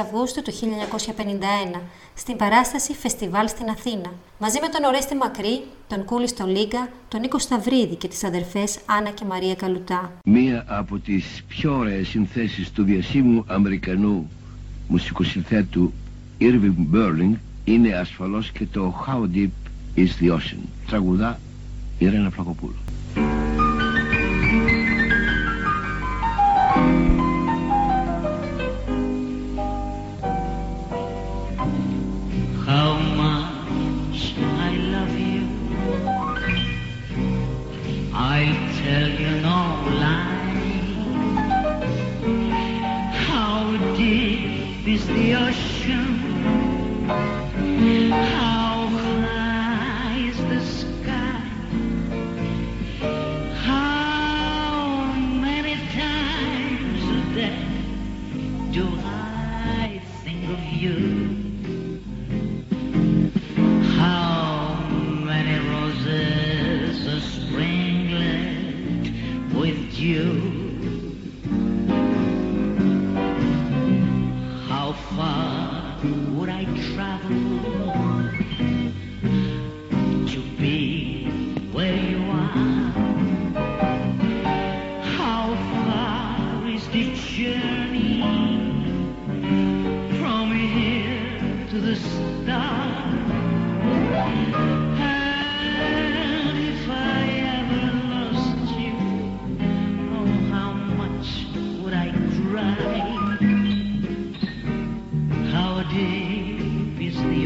[0.00, 0.52] Αυγούστου του
[1.76, 1.80] 1951,
[2.14, 7.38] στην παράσταση Φεστιβάλ στην Αθήνα, μαζί με τον Ορέστη Μακρύ, τον Κούλης Στολίγκα, τον Νίκο
[7.38, 10.12] Σταυρίδη και τις αδερφές Άννα και Μαρία Καλουτά.
[10.24, 14.30] Μία από τις πιο ωραίες συνθέσεις του διασύμου Αμερικανού
[14.88, 15.92] μουσικοσυνθέτου
[16.40, 17.34] Irving Berling
[17.64, 19.50] είναι ασφαλώς και το How Deep
[19.96, 20.62] is the Ocean.
[20.86, 21.40] Τραγουδά
[21.98, 22.30] η Ρένα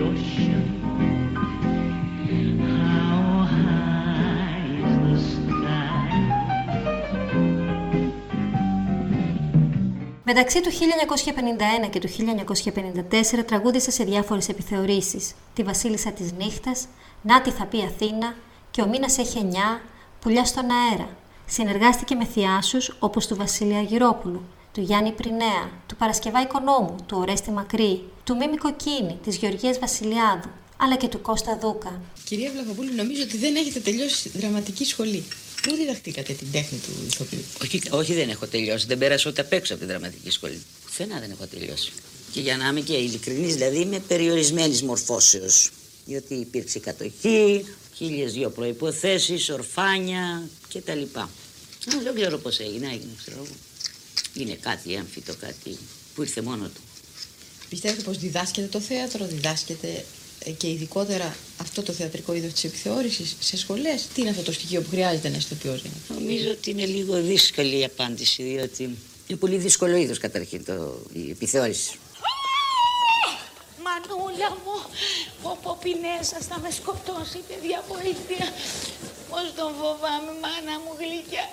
[0.02, 0.64] the ocean?
[2.86, 4.66] How high
[5.12, 6.12] is the sky?
[10.24, 10.70] Μεταξύ του
[11.84, 12.08] 1951 και του
[13.40, 15.34] 1954 τραγούδισε σε διάφορες επιθεωρήσεις.
[15.54, 16.86] Τη Βασίλισσα της Νύχτας,
[17.22, 18.34] Να τι θα πει Αθήνα
[18.70, 19.80] και ο μήνας έχει εννιά,
[20.20, 21.08] Πουλιά στον αέρα.
[21.46, 27.50] Συνεργάστηκε με θειάσους όπως του Βασίλη Αργυρόπουλου, του Γιάννη Πρινέα, του Παρασκευά Οικονόμου, του Ορέστη
[27.50, 32.00] Μακρύ, του Μίμη Κοκκίνη, της Γεωργίας Βασιλιάδου, αλλά και του Κώστα Δούκα.
[32.24, 35.24] Κυρία Βλαχοπούλου, νομίζω ότι δεν έχετε τελειώσει δραματική σχολή.
[35.62, 38.86] Πού διδαχτήκατε την τέχνη του ηθοποιού; Όχι, όχι, δεν έχω τελειώσει.
[38.86, 40.62] Δεν πέρασα ούτε απ' έξω από την δραματική σχολή.
[40.84, 41.92] Πουθενά δεν έχω τελειώσει.
[42.32, 45.70] Και για να είμαι και ειλικρινής, δηλαδή είμαι περιορισμένης μορφώσεως.
[46.06, 50.90] Διότι υπήρξε κατοχή, χίλιες δύο προποθέσει, ορφάνια κτλ.
[50.90, 53.54] Ε, Δεν ξέρω πώς έγινε, έγινε, ξέρω εγώ.
[54.34, 55.78] Είναι κάτι έμφυτο, κάτι
[56.14, 56.80] που ήρθε μόνο του.
[57.72, 60.04] Πιστεύετε πως διδάσκεται το θέατρο, διδάσκεται
[60.44, 64.52] ε, και ειδικότερα αυτό το θεατρικό είδος της επιθεώρησης σε σχολές; Τι είναι αυτό το
[64.52, 68.82] στοιχείο που χρειάζεται να ηθοποιός για να Νομίζω ότι είναι λίγο δύσκολη η απάντηση, διότι
[69.26, 71.98] είναι πολύ δύσκολο είδος καταρχήν το, η επιθεώρηση.
[73.84, 74.76] Μανούλα μου,
[75.42, 78.52] πω πω πινέσα θα με σκοτώσει, παιδιά, βοήθεια.
[79.30, 81.50] Πώς τον φοβάμαι, μάνα μου γλυκιά.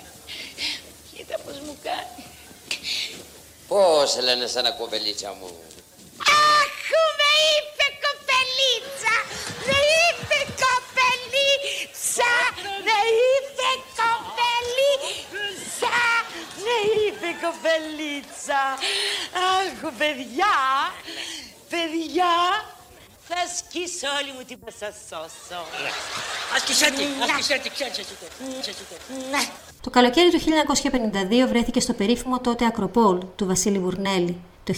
[1.14, 2.24] Κοίτα πώς μου κάνει.
[3.68, 5.50] Πώς λένε σαν κοπελίτσα μου.
[6.20, 6.78] Αχ,
[7.18, 9.14] με είπε κοπελίτσα,
[9.68, 12.30] με είπε κοπελίτσα,
[12.86, 15.92] με είπε κοπελίτσα,
[16.64, 18.62] με είπε κοπελίτσα.
[19.48, 20.54] Αχ, παιδιά,
[21.72, 22.32] παιδιά,
[23.28, 25.60] θα σκίσω όλη μου την πασασώσω.
[26.56, 28.04] Ασκησέτη, ασκησέτη, ξέρετε.
[29.30, 29.42] Ναι.
[29.80, 30.40] Το καλοκαίρι του
[31.44, 34.40] 1952 βρέθηκε στο περίφημο τότε Ακροπόλ του Βασίλη Μπουρνέλη.
[34.64, 34.74] Το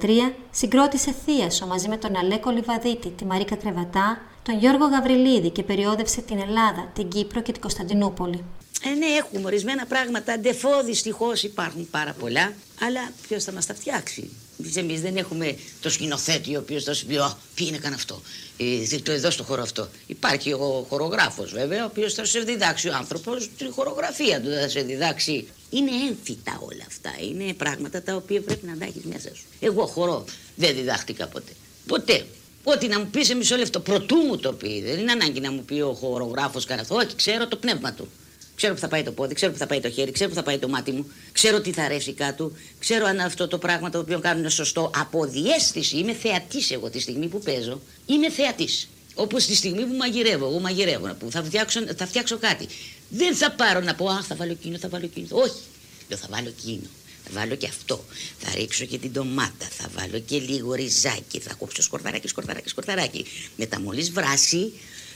[0.00, 5.62] 1953 συγκρότησε θίασο μαζί με τον Αλέκο Λιβαδίτη, τη Μαρίκα Κρεβατά, τον Γιώργο Γαβριλίδη και
[5.62, 8.44] περιόδευσε την Ελλάδα, την Κύπρο και την Κωνσταντινούπολη.
[8.84, 10.38] Ε, ναι, έχουμε ορισμένα πράγματα.
[10.38, 12.52] Ντεφό δυστυχώς υπάρχουν πάρα πολλά.
[12.80, 14.30] Αλλά ποιος θα μας τα φτιάξει;
[14.74, 18.20] Εμείς δεν έχουμε το σκηνοθέτη ο οποίος θα σου πει: «Ω, Ποιοι είναι καν αυτό.
[18.56, 19.88] Ε, το εδώ στο χώρο αυτό.
[20.06, 24.50] Υπάρχει ο χορογράφος βέβαια, ο οποίος θα σε διδάξει ο άνθρωπος τη χορογραφία του.
[24.50, 25.48] Θα σε διδάξει.
[25.70, 27.10] Είναι έμφυτα όλα αυτά.
[27.30, 29.44] Είναι πράγματα τα οποία πρέπει να τα έχεις μέσα σου.
[29.60, 31.52] Εγώ χορό δεν διδάχτηκα ποτέ.
[31.86, 32.26] Ποτέ.
[32.64, 34.82] Ό,τι να μου πεις σε μισό λεπτό, προτού μου το πει.
[34.82, 37.04] Δεν είναι ανάγκη να μου πει ο χορογράφος κανένα αυτό.
[37.04, 38.08] Όχι, ξέρω το πνεύμα του.
[38.56, 40.42] Ξέρω που θα πάει το πόδι, ξέρω που θα πάει το χέρι, ξέρω που θα
[40.42, 43.98] πάει το μάτι μου, ξέρω τι θα αρέσει κάτω, ξέρω αν αυτό το πράγμα το
[43.98, 44.90] οποίο κάνουν είναι σωστό.
[44.96, 47.80] Από διέστηση είμαι θεατής εγώ τη στιγμή που παίζω.
[48.06, 48.88] Είμαι θεατής.
[49.14, 52.66] Όπως τη στιγμή που μαγειρεύω, εγώ μαγειρεύω, που θα φτιάξω, θα φτιάξω κάτι.
[53.08, 55.26] Δεν θα πάρω να πω, Αχ, θα βάλω εκείνο, θα βάλω εκείνο.
[55.30, 55.60] Όχι.
[56.08, 56.86] Λέω, θα βάλω εκείνο.
[57.24, 58.04] Θα βάλω και αυτό.
[58.38, 59.66] Θα ρίξω και την ντομάτα.
[59.70, 61.38] Θα βάλω και λίγο ριζάκι.
[61.40, 63.24] Θα κόψω σκορδαράκι, σκορδαράκι, σκορδαράκι.
[63.56, 64.72] Μετά μόλις βράσει,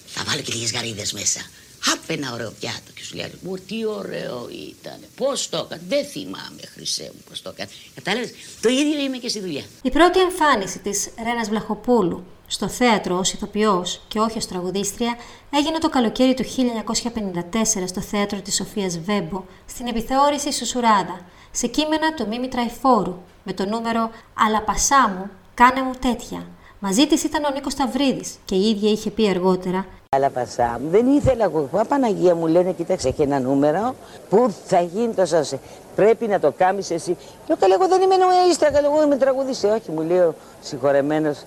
[0.06, 1.50] θα βάλω και λίγες γαρίδες μέσα.
[1.92, 4.98] Άπε ένα ωραίο πιάτο και σου λέει μου τι ωραίο ήταν.
[5.16, 5.82] Πώς το έκανε.
[5.88, 7.70] Δεν θυμάμαι, Χρυσέ μου, πώς το έκανε.
[7.94, 8.30] Κατάλαβες.
[8.60, 9.64] Το ίδιο είμαι και στη δουλειά.
[9.82, 15.16] Η πρώτη εμφάνιση της Ρένας Βλαχοπούλου στο θέατρο ως ηθοποιός και όχι ως τραγουδίστρια
[15.50, 22.14] έγινε το καλοκαίρι του 1954 στο θέατρο της Σοφίας Βέμπο στην επιθεώρηση Σουσουράδα σε κείμενα
[22.14, 26.46] του Μίμη Τραϊφόρου με το νούμερο «Αλλά πασά μου, κάνε μου τέτοια».
[26.82, 29.86] Μαζί της ήταν ο Νίκος Σταυρίδης και η ίδια είχε πει αργότερα
[30.16, 31.60] Αλλά πασά μου, δεν ήθελα εγώ.
[31.72, 33.94] Πα Παναγία μου λένε, κοίταξε, έχει ένα νούμερο
[34.28, 35.42] που θα γίνει τόσο.
[35.42, 35.58] σε-
[35.96, 37.16] Πρέπει να το κάνεις εσύ.
[37.48, 39.66] Λέω καλά, εγώ δεν είμαι νοήστρα, καλά, εγώ είμαι τραγουδιστή.
[39.66, 41.42] Όχι, μου λέει ο συγχωρεμένος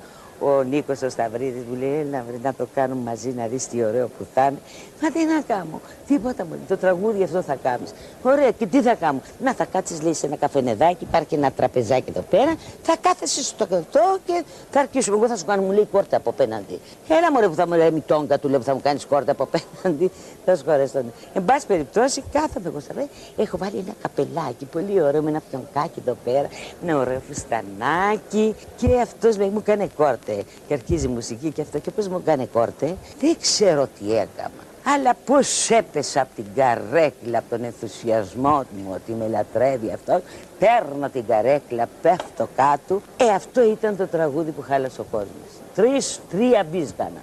[0.45, 3.83] ο Νίκος ο Σταυρίδης μου λέει έλα βρε, να το κάνουμε μαζί να δεις τι
[3.83, 4.59] ωραίο που θα είναι.
[5.01, 7.93] Μα τι να κάνω, τίποτα μου, το τραγούδι αυτό θα κάνεις.
[8.21, 9.21] Ωραία και τι θα κάνω.
[9.39, 13.63] Να θα κάτσεις λέει σε ένα καφενεδάκι, υπάρχει ένα τραπεζάκι εδώ πέρα, θα κάθεσαι στο
[13.63, 15.17] αυτό και θα αρχίσουμε.
[15.17, 16.79] Εγώ θα σου κάνω μου λέει κόρτα από απέναντι.
[17.07, 19.43] Έλα μωρέ που θα μου λέει μητόγκα του λέω που θα μου κάνεις κόρτα από
[19.43, 20.11] απέναντι.
[20.45, 21.13] Θα σου χωρέσει τον.
[21.33, 22.93] Εν πάση περιπτώσει κάθομαι εγώ στα
[23.37, 26.47] έχω βάλει ένα καπελάκι πολύ ωραίο με ένα πιονκάκι εδώ πέρα,
[26.83, 29.83] ένα ωραίο φουστανάκι και αυτός λέει μου κάνει
[30.33, 34.11] κόρτε και αρχίζει η μουσική και αυτό και πώς μου κάνει κόρτε δεν ξέρω τι
[34.11, 34.61] έκανα.
[34.95, 40.21] Αλλά πώς έπεσα από την καρέκλα, από τον ενθουσιασμό μου ότι με λατρεύει αυτός,
[40.59, 43.01] παίρνω την καρέκλα, πέφτω κάτω.
[43.17, 45.49] Ε, αυτό ήταν το τραγούδι που χάλασε ο κόσμος.
[45.75, 47.21] Τρεις, τρία μπις κάναμε.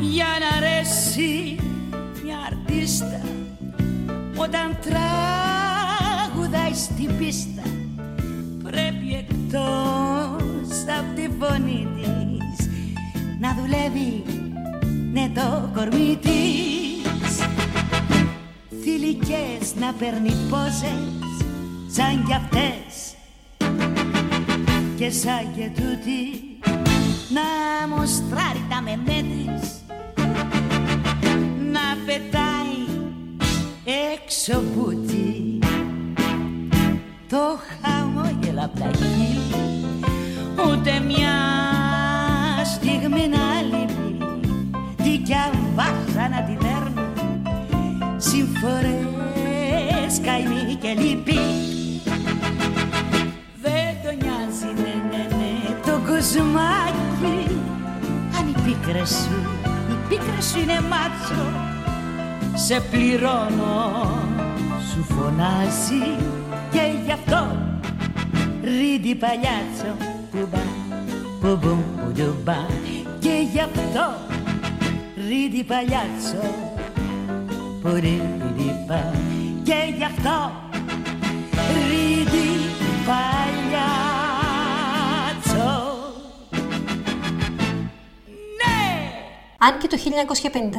[0.00, 1.56] Για να αρέσει
[2.24, 3.20] μια αρτίστα
[4.36, 7.62] όταν τραγουδάει στην πίστα
[8.76, 12.68] πρέπει εκτός από τη φωνή της.
[13.40, 14.22] Να δουλεύει
[15.12, 17.38] ναι το κορμί της.
[18.82, 21.02] Θηλυκές να παίρνει πόσες
[21.86, 23.14] σαν κι αυτές.
[24.96, 26.22] Και σαν και τούτη
[27.28, 27.46] να
[27.96, 29.70] μοστράρει τα μεμέ της.
[31.72, 33.04] Να πετάει
[34.14, 35.58] έξω μπούτι
[37.28, 37.95] το χαμόγελο
[38.66, 39.64] απ' τα χείλη.
[40.66, 41.34] Ούτε μια
[42.74, 44.18] στιγμή να λείπει
[44.96, 47.06] τι κι αν βάζα να τη δέρνει
[48.16, 49.00] συμφορές
[50.24, 51.40] καημή και λύπη
[53.62, 55.52] δεν το νοιάζει ναι ναι ναι
[55.86, 57.36] το κοσμάκι.
[58.38, 59.38] Αν η πίκρα σου
[59.90, 61.44] η πίκρα σου είναι μάτσο
[62.54, 63.74] σε πληρώνω.
[64.92, 66.16] Σου φωνάζει
[66.70, 67.75] και γι' αυτό
[68.66, 69.96] ρίτι παλιάτσο
[70.30, 70.58] πουμπα
[71.40, 72.66] πουμπούμ πουντουμπα
[73.18, 74.14] και γι' αυτό
[75.28, 76.54] ρίτι παλιάτσο
[77.82, 79.12] πουριπιπα
[79.62, 80.52] και γι' αυτό
[81.88, 82.46] ρίτι
[83.06, 83.35] παλιάτσο
[89.66, 89.96] Αν και το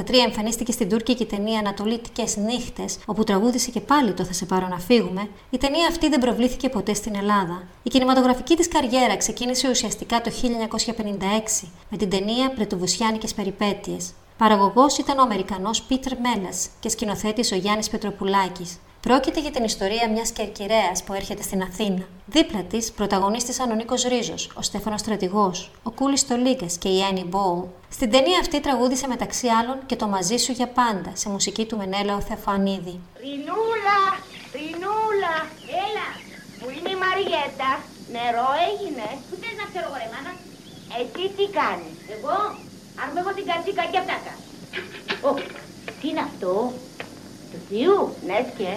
[0.07, 4.67] 1953 εμφανίστηκε στην τουρκική ταινία Ανατολίτικε Νύχτες, όπου τραγούδισε και πάλι το Θα σε πάρω
[4.67, 7.63] να φύγουμε, η ταινία αυτή δεν προβλήθηκε ποτέ στην Ελλάδα.
[7.83, 10.31] Η κινηματογραφική της καριέρα ξεκίνησε ουσιαστικά το
[11.61, 14.13] 1956 με την ταινία Πρετοβουσιάνικε Περιπέτειες.
[14.37, 18.79] Παραγωγός ήταν ο Αμερικανός Πίτερ Μέλλα και σκηνοθέτης ο Γιάννης Πετροπουλάκης.
[19.01, 22.03] Πρόκειται για την ιστορία μιας Κερκυραία που έρχεται στην Αθήνα.
[22.25, 27.23] Δίπλα της πρωταγωνίστησαν ο Νίκο Ρίζος, ο Στέφανος Στρατηγός, ο Κούλης Τολίκα και η Άννη
[27.23, 27.73] Μπόου.
[27.89, 31.77] Στην ταινία αυτή τραγούδισε μεταξύ άλλων και το Μαζί σου για πάντα σε μουσική του
[31.77, 32.99] Μενέλαου Θεοφανίδη.
[33.23, 34.01] Ρινούλα,
[34.53, 35.35] Ρινούλα,
[35.85, 36.07] έλα.
[36.59, 37.71] Πού είναι η Μαριέτα.
[38.15, 39.07] Νερό έγινε.
[39.27, 40.31] Πού θες να ξέρω εγώ ρε μάνα;
[40.99, 42.37] Εσύ τι κάνεις; Εγώ.
[43.01, 44.43] Άρουμε εγώ την κατσίκα και αυτά κάνω.
[45.27, 45.31] Ω,
[45.99, 46.51] τι είναι αυτό;
[47.51, 48.13] Του θείου.
[48.27, 48.71] Ναι και.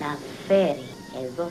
[0.00, 0.86] Να φέρει
[1.24, 1.50] εδώ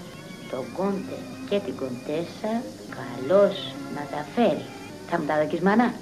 [0.52, 1.18] τον κόντε
[1.50, 2.54] και την κοντέσα
[2.98, 3.56] καλώς
[3.96, 4.66] να τα φέρει.
[5.10, 5.94] Θα μου τα δοκεις μάνα;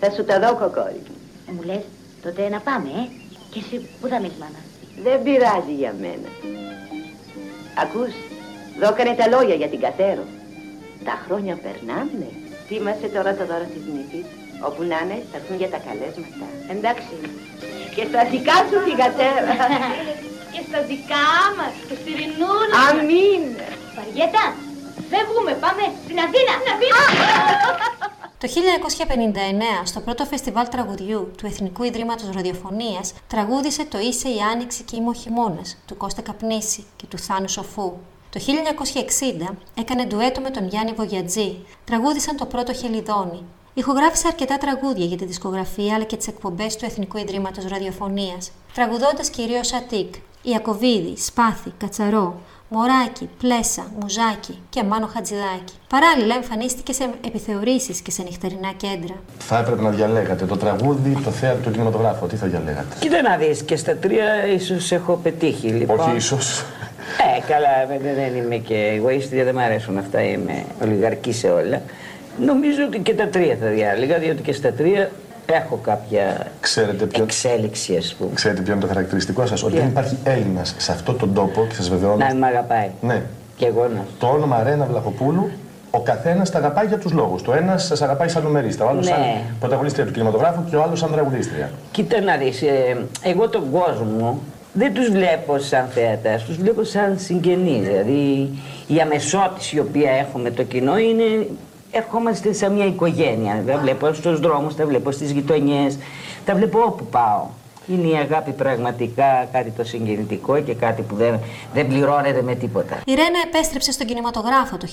[0.00, 1.02] Θα σου τα δω κοκόρι.
[1.48, 1.84] Ε, μου λες
[2.22, 3.02] τότε να πάμε ε;
[3.50, 4.60] Και εσύ πού θα μείνεις μάνα;
[5.04, 6.28] Δεν πειράζει για μένα.
[7.82, 8.14] Ακούς,
[8.80, 10.24] δώκανε τα λόγια για την Κατέρο.
[11.04, 12.30] Τα χρόνια περνάνε.
[12.66, 14.26] Θύμασε τώρα το δώρο της νύχης.
[14.68, 16.46] Όπου να είναι, θα έρθουν για τα καλέσματα.
[16.74, 17.14] Εντάξει.
[17.98, 19.40] Και στα δικά σου την Κατέρα.
[20.52, 22.74] Και στα δικά μας, και στη Ρινούλα.
[22.88, 23.42] Αμήν.
[23.96, 24.44] Βαριέτα,
[25.10, 26.52] φεύγουμε, πάμε στην Αθήνα.
[26.58, 27.00] Στην Αθήνα.
[28.40, 28.46] Το
[29.82, 34.96] 1959, στο πρώτο φεστιβάλ τραγουδιού του Εθνικού Ιδρύματος Ραδιοφωνίας, τραγούδισε το «Είσαι η Άνοιξη και
[34.96, 37.92] είμαι ο χειμώνας» του Κώστα Καπνίση και του Θάνου Σοφού.
[38.30, 38.40] Το
[39.50, 41.66] 1960 έκανε ντουέτο με τον Γιάννη Βογιατζή.
[41.84, 43.44] Τραγούδισαν το πρώτο Χελιδόνι.
[43.78, 49.30] Ηχογράφησε αρκετά τραγούδια για τη δισκογραφία αλλά και τις εκπομπές του Εθνικού Ιδρύματος Ραδιοφωνίας, τραγουδώντας
[49.30, 55.74] κυρίως Αττικ, Ιακοβίδη, Σπάθη, Κατσαρό, Μωράκι, Πλέσα, Μουζάκι και Μάνο Χατζηδάκη.
[55.88, 59.14] Παράλληλα εμφανίστηκε σε επιθεωρήσεις και σε νυχτερινά κέντρα.
[59.38, 62.26] Θα έπρεπε να διαλέγατε το τραγούδι, το θέατρο, το κινηματογράφο.
[62.26, 66.00] Τι θα διαλέγατε; Κοίτα να δεις και στα τρία ίσως έχω πετύχει λοιπόν.
[66.00, 66.64] Όχι, ίσως.
[67.36, 71.82] Ε, καλά, δεν, δεν είμαι και εγωίστρια, δεν μου αρέσουν αυτά, είμαι ολιγαρκή σε όλα.
[72.44, 75.10] Νομίζω ότι και τα τρία θα διάλεγα, διότι και στα τρία
[75.46, 77.22] έχω κάποια Ξέρετε ποιο...
[77.22, 78.30] εξέλιξη, ας πούμε.
[78.34, 81.66] Ξέρετε ποιο είναι το χαρακτηριστικό σας, ότι Ποιο; δεν υπάρχει Έλληνας σε αυτόν τον τόπο
[81.68, 82.16] και σας βεβαιώνω.
[82.16, 82.90] Να με αγαπάει.
[83.00, 83.22] Ναι.
[83.56, 84.04] Και εγώ να.
[84.18, 85.50] Το όνομα Ρένα Βλαχοπούλου,
[85.90, 87.52] ο καθένας τα αγαπάει για τους λόγους του.
[87.52, 89.10] Ένας σας αγαπάει σαν νομερίστα, ο άλλος Ναι.
[89.12, 89.20] σαν
[89.60, 91.70] πρωταγωνίστρια του κινηματογράφου και ο άλλος σαν τραγουδίστρια.
[91.90, 94.38] Κοίτα να δεις, ε, εγώ τον κόσμο
[94.72, 97.86] δεν τους βλέπω σαν θέατας, τους βλέπω σαν συγγενείς.
[97.86, 98.48] Δηλαδή
[98.86, 101.46] η αμεσότηση η οποία έχουμε το κοινό είναι
[101.90, 103.62] ερχόμαστε σαν μια οικογένεια.
[103.66, 105.98] Τα βλέπω στους δρόμους, τα βλέπω στις γειτονιές,
[106.44, 107.46] τα βλέπω όπου πάω.
[107.86, 111.40] Είναι η αγάπη πραγματικά κάτι το συγγεννητικό και κάτι που δεν,
[111.74, 113.00] δεν πληρώνεται με τίποτα.
[113.06, 114.86] Η Ρένα επέστρεψε στον κινηματογράφο το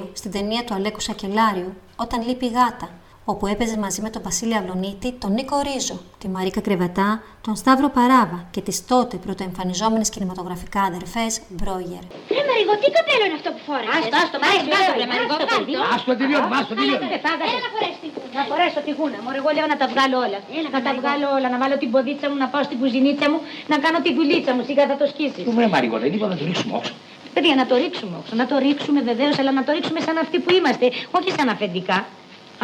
[0.00, 2.88] 1962 στην ταινία του Αλέκου Σακελάριου «Όταν λείπει η γάτα»,
[3.32, 7.08] όπου έπαιζε μαζί με τον Βασίλη Αυλονίτη, τον Νίκο Ρίζο, τη Μαρίκα Κρεβατά,
[7.46, 12.02] τον Σταύρο Παράβα και τις τότε πρωτοεμφανιζόμενες κινηματογραφικά αδερφές Μπρόγερ.
[12.36, 15.54] Ρε Μαριγό, τι καπέλο είναι αυτό που φόρεσες; Άστο, άστο, μάλιστα, άστο, ρε Μαριγό, άστο.
[15.94, 17.16] Άστο, τελειώνουμε, άστο, τελειώνουμε.
[17.46, 18.32] Έλα να φορέσεις τη γούνα.
[18.38, 19.18] Να φορέσω τη γούνα.
[19.24, 20.38] Μωρέ, εγώ λέω να τα βγάλω όλα.
[20.76, 23.38] να τα βγάλω όλα, να βάλω την ποδίτσα μου, να πάω στην κουζινίτσα μου,
[23.72, 24.62] να κάνω τη δουλίτσα μου.
[24.68, 25.42] Σιγά θα το σκίσεις.
[25.46, 26.94] Του βρε Μαρικό, δεν είπα να το ρίξουμε όξο.
[27.34, 28.34] Παιδιά, να το ρίξουμε όξο.
[28.40, 30.86] Να το ρίξουμε βεβαίως, αλλά να το ρίξουμε σαν αυτοί που είμαστε.
[31.18, 31.98] Όχι σαν αφεντικά.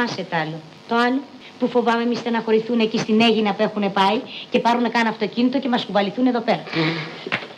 [0.05, 0.61] Άσε τ' άλλο.
[0.89, 1.21] Το άλλο
[1.59, 5.69] που φοβάμαι μη στεναχωρηθούν εκεί στην Έγινα που έχουν πάει και πάρουν καν αυτοκίνητο και
[5.69, 6.63] μας κουβαληθούν εδώ πέρα.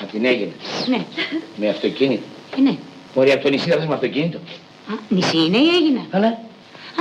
[0.03, 0.53] Από την έγινε.
[0.88, 1.05] Ναι,
[1.57, 2.22] Με αυτοκίνητο.
[2.57, 2.77] ε, ναι.
[3.14, 4.37] Μπορεί από το νησί να βρεις με αυτοκίνητο.
[4.90, 6.07] Α, νησί είναι η Έγινα.
[6.11, 6.38] Καλά.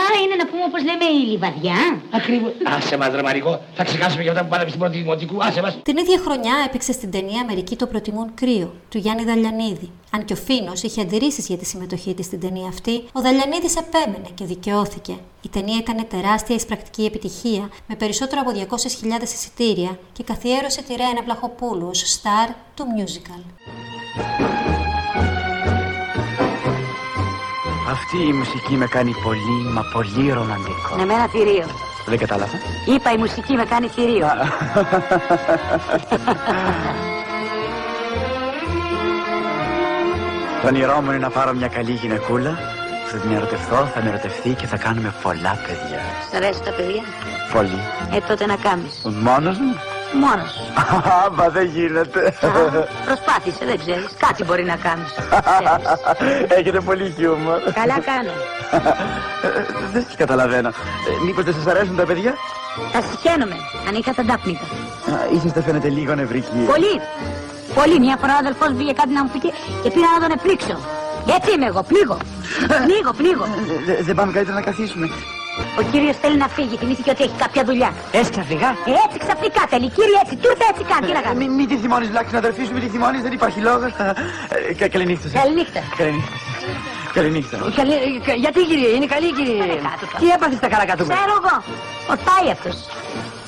[0.02, 1.80] Α, είναι να πούμε όπως λέμε η Λιβαδιά.
[2.12, 2.52] Ακριβώς.
[2.76, 5.44] Άσε μας ρε Μαρικό, θα ξεχάσουμε για αυτά που πάνε στην πρώτη δημοτικού.
[5.44, 5.78] Άσε μας.
[5.84, 9.92] Την ίδια χρονιά έπαιξε στην ταινία Μερικοί το προτιμούν κρύο του Γιάννη Δαλιανίδη.
[10.12, 13.76] Αν και ο Φίνος είχε αντιρρήσεις για τη συμμετοχή της στην ταινία αυτή, ο Δαλιανίδης
[13.76, 15.16] επέμενε και δικαιώθηκε.
[15.42, 21.22] Η ταινία ήταν τεράστια εισπρακτική επιτυχία με περισσότερο από 200.000 εισιτήρια και καθιέρωσε τη Ρένα
[21.24, 23.42] Βλαχοπούλου ως στάρ του musical.
[27.98, 30.96] Αυτή η μουσική με κάνει πολύ, μα πολύ ρομαντικό.
[30.98, 31.66] Ναι, με ένα θηρίο.
[32.06, 32.58] Δεν κατάλαβα.
[32.86, 34.28] Είπα η μουσική με κάνει θηρίο.
[40.62, 42.58] Το όνειρό μου είναι να πάρω μια καλή γυναικούλα,
[43.12, 46.00] θα την ερωτευθώ, θα με ερωτευτεί και θα κάνουμε πολλά παιδιά.
[46.32, 47.04] Σ' αρέσουν τα παιδιά;
[47.54, 47.80] Πολύ.
[48.14, 48.94] Ε, τότε να κάνεις.
[49.04, 49.76] Μόνος μου.
[50.13, 50.52] Μόνος.
[51.38, 52.34] Μα δεν γίνεται.
[53.06, 54.06] Προσπάθησε, δεν ξέρεις.
[54.17, 55.10] Κάτι μπορεί να κάνεις.
[56.58, 57.60] Έχετε πολύ χιούμορ.
[57.74, 58.32] Καλά κάνω.
[59.46, 59.50] Ε,
[59.93, 60.67] Δεν σας καταλαβαίνω.
[60.67, 60.72] Ε,
[61.26, 62.34] Μήπως δεν σας αρέσουν τα παιδιά;
[62.93, 63.56] Τα συχαίνομαι.
[63.88, 64.63] Αν είχα τα ντάπνικα.
[64.63, 66.60] Α, Είσαστε φαίνεται λίγο νευρικοί.
[66.74, 66.93] Πολύ.
[67.76, 68.00] Πολύ.
[68.00, 69.52] Μια φορά ο αδελφός βγήκε κάτι να μου πει και,
[69.84, 70.78] και πήρα να τον επλήξω.
[71.38, 71.84] Έτσι είμαι εγώ.
[71.84, 72.17] Πλήγω.
[72.86, 73.43] Πλήγω, πλήγω.
[74.00, 75.10] Ε, Δεν πάμε καλύτερα να καθίσουμε.
[75.80, 76.76] Ο κύριος θέλει να φύγει.
[76.82, 77.89] Θυμήθηκε ότι έχει κάποια δουλειά.
[78.12, 79.88] Έτσι ξαφνικά; Ε, έτσι ξαφνικά θέλει.
[79.98, 80.36] Κύριε, έτσι.
[80.43, 81.06] Τούρτα έτσι κάνει.
[81.08, 81.38] Τι να Ε, κάνω.
[81.41, 83.91] Μην μη τη θυμώνεις, Λάκη, να αδερφή σου, μην τη θυμώνεις, δεν υπάρχει λόγος.
[84.70, 85.41] Ε, κα- Καληνύχτα σας.
[85.41, 85.82] Καληνύχτα.
[87.13, 87.58] Καληνύχτα.
[87.76, 88.34] Καληνύχτα.
[88.34, 89.63] γιατί κύριε, είναι καλή κύριε;
[90.20, 91.04] Τι έπαθες στα καρακά του.
[91.08, 91.56] Ξέρω εγώ.
[92.12, 92.76] Ο πάει αυτός.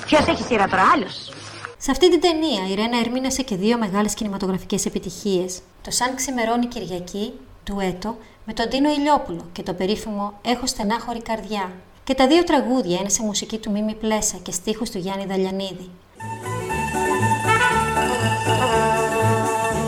[0.06, 1.32] Ποιος έχει σειρά τώρα, άλλος;
[1.78, 5.60] Σε αυτή την ταινία η Ρένα ερμήνευσε και δύο μεγάλες κινηματογραφικές επιτυχίες.
[5.84, 7.34] Το «Σαν ξημερώνει Κυριακή»,
[7.66, 11.72] ντουέτο, με τον Τίνο Ηλιόπουλο και το περίφημο «Έχω στενάχωρη καρδιά».
[12.10, 15.90] Και τα δύο τραγούδια είναι σε μουσική του Μίμη Πλέσα και στίχους του Γιάννη Δαλιανίδη.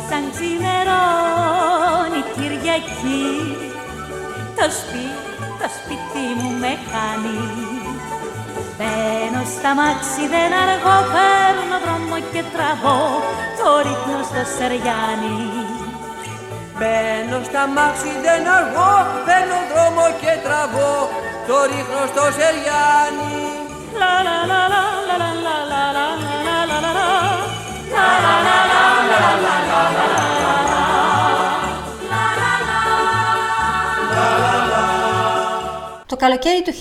[0.10, 3.28] Σαν ξημερώνει Κυριακή
[4.58, 7.42] το σπίτι, το σπίτι μου με χάνει
[8.78, 13.00] Μπαίνω στα μάξι δεν αργώ, παίρνω δρόμο και τραβώ
[13.58, 15.81] το ρίχνω στο Σεριάνι
[16.82, 18.94] Μπαίνω στα μάξι δεν αργώ,
[19.26, 21.10] παίρνω δρόμο και τραβώ
[21.48, 23.36] το ρίχνω στο σεριάνι.
[36.06, 36.72] Το καλοκαίρι του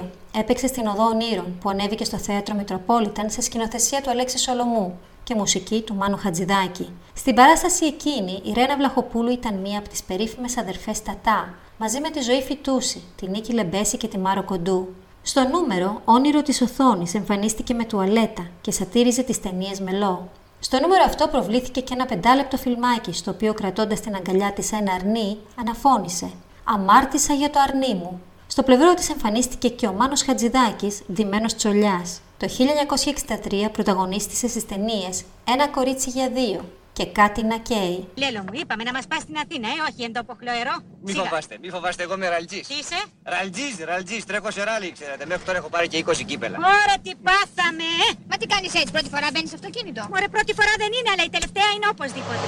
[0.00, 0.04] 1962
[0.38, 5.34] έπαιξε στην Οδό Ονείρων που ανέβηκε στο θέατρο Μητροπόλιταν σε σκηνοθεσία του Αλέξη Σολομού και
[5.34, 6.88] μουσική του Μάνου Χατζηδάκη.
[7.14, 12.10] Στην παράσταση εκείνη η Ρένα Βλαχοπούλου ήταν μία από τις περίφημες αδερφές Τατά μαζί με
[12.10, 14.94] τη Ζωή Φιτούση, τη Νίκη Λεμπέση και τη Μάρο Κοντού.
[15.22, 20.28] Στο νούμερο «Όνειρο της οθόνης» εμφανίστηκε με τουαλέτα και σατήριζε τις ταινίες Μελό.
[20.60, 24.92] Στο νούμερο αυτό προβλήθηκε και ένα πεντάλεπτο φιλμάκι, στο οποίο κρατώντας την αγκαλιά της ένα
[24.92, 26.30] αρνί, αναφώνησε
[26.64, 28.20] «Αμάρτησα για το αρνί μου».
[28.46, 32.20] Στο πλευρό της εμφανίστηκε και ο Μάνος Χατζηδάκης, ντυμένος τσολιάς.
[32.42, 36.60] Το 1963 πρωταγωνίστησε στις ταινίες «Ένα κορίτσι για δύο»,
[36.92, 37.98] και κάτι να καίει.
[38.22, 40.74] Λέλο μου, είπαμε να μας πας στην Αθήνα, ε, όχι εν τόπο χλωερό.
[41.04, 41.22] Μη Σιγά.
[41.22, 42.66] φοβάστε, μη φοβάστε, εγώ είμαι ραλτζής.
[42.66, 43.00] Τι είσαι;
[43.34, 45.26] Ραλτζής, ραλτζής, τρέχω σε ράλι, ξέρετε.
[45.26, 46.56] Μέχρι τώρα έχω πάρει και 20 κύπελα.
[46.58, 48.08] Ωραία, τι πάθαμε, ε!
[48.30, 51.24] Μα τι κάνεις έτσι, πρώτη φορά μπαίνεις στο αυτοκίνητο; Μωρέ, πρώτη φορά δεν είναι, αλλά
[51.28, 52.46] η τελευταία είναι οπωσδήποτε.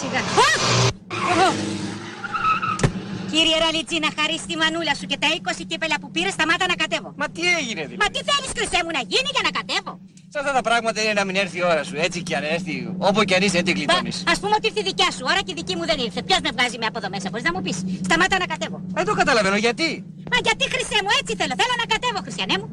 [0.00, 0.20] Σιγά.
[3.30, 3.32] Α!
[3.32, 3.36] Ω!
[3.36, 5.28] Κύριε Ραλιτζή, να χαρίσει τη μανούλα σου και τα
[5.60, 7.10] 20 κύπελα που πήρες, σταμάτα να κατέβω.
[7.20, 9.92] Μα τι έγινε δηλαδή; Μα τι θέλεις, Χρυσέ μου, να γίνει για να κατέβω;
[10.32, 11.94] Σε αυτά τα πράγματα είναι να μην έρθει η ώρα σου.
[12.06, 12.74] Έτσι κι αν έρθει,
[13.08, 14.12] όπου κι αν είσαι, δεν την γλιτώνει.
[14.32, 16.20] Α πούμε ότι ήρθε η δικιά σου, ώρα και η δική μου δεν ήρθε.
[16.28, 18.78] Ποιος με βγάζει με από εδώ μέσα, μπορείς να μου πεις; Σταμάτα να κατέβω.
[18.98, 19.88] Δεν το καταλαβαίνω γιατί;
[20.32, 21.54] Μα γιατί Χρυσέ μου, έτσι θέλω.
[21.60, 22.68] Θέλω να κατέβω, Χριστιανέ μου.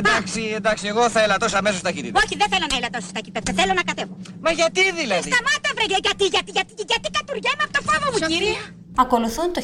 [0.00, 2.20] Εντάξει, εντάξει, εγώ θα ελαττώσω αμέσως ταχύτητα.
[2.22, 3.52] Όχι, δεν θέλω να ελαττώσει ταχύτητα.
[3.60, 4.14] Θέλω να κατέβω.
[4.44, 8.56] Μα γιατί δηλαδή; Σταμάτα, βρε, γιατί, γιατί, γιατί, γιατί κατουριέμαι από το φόβο μου, κύριε.
[8.96, 9.60] Ακολουθούν το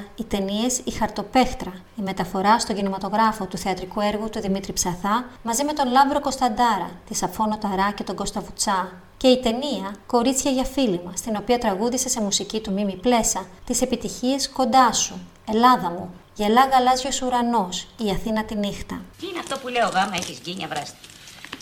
[0.00, 5.24] 1964 οι ταινίες «Η Χαρτοπέχτρα», η μεταφορά στον κινηματογράφο του θεατρικού έργου του Δημήτρη Ψαθά
[5.42, 9.94] μαζί με τον Λάμπρο Κωνσταντάρα, τη Σαφόνο Ταρά και τον Κώστα Βουτσά και η ταινία
[10.06, 15.20] «Κορίτσια για φίλημα», στην οποία τραγούδισε σε μουσική του Μίμη Πλέσα τις επιτυχίες «Κοντά σου»,
[15.48, 19.00] «Ελλάδα μου», «Γελά γαλάζιος ουρανός», «Η Αθήνα τη νύχτα».
[19.20, 20.96] Τι είναι αυτό που λέω, γάμα, έχεις γκίνια βράστη.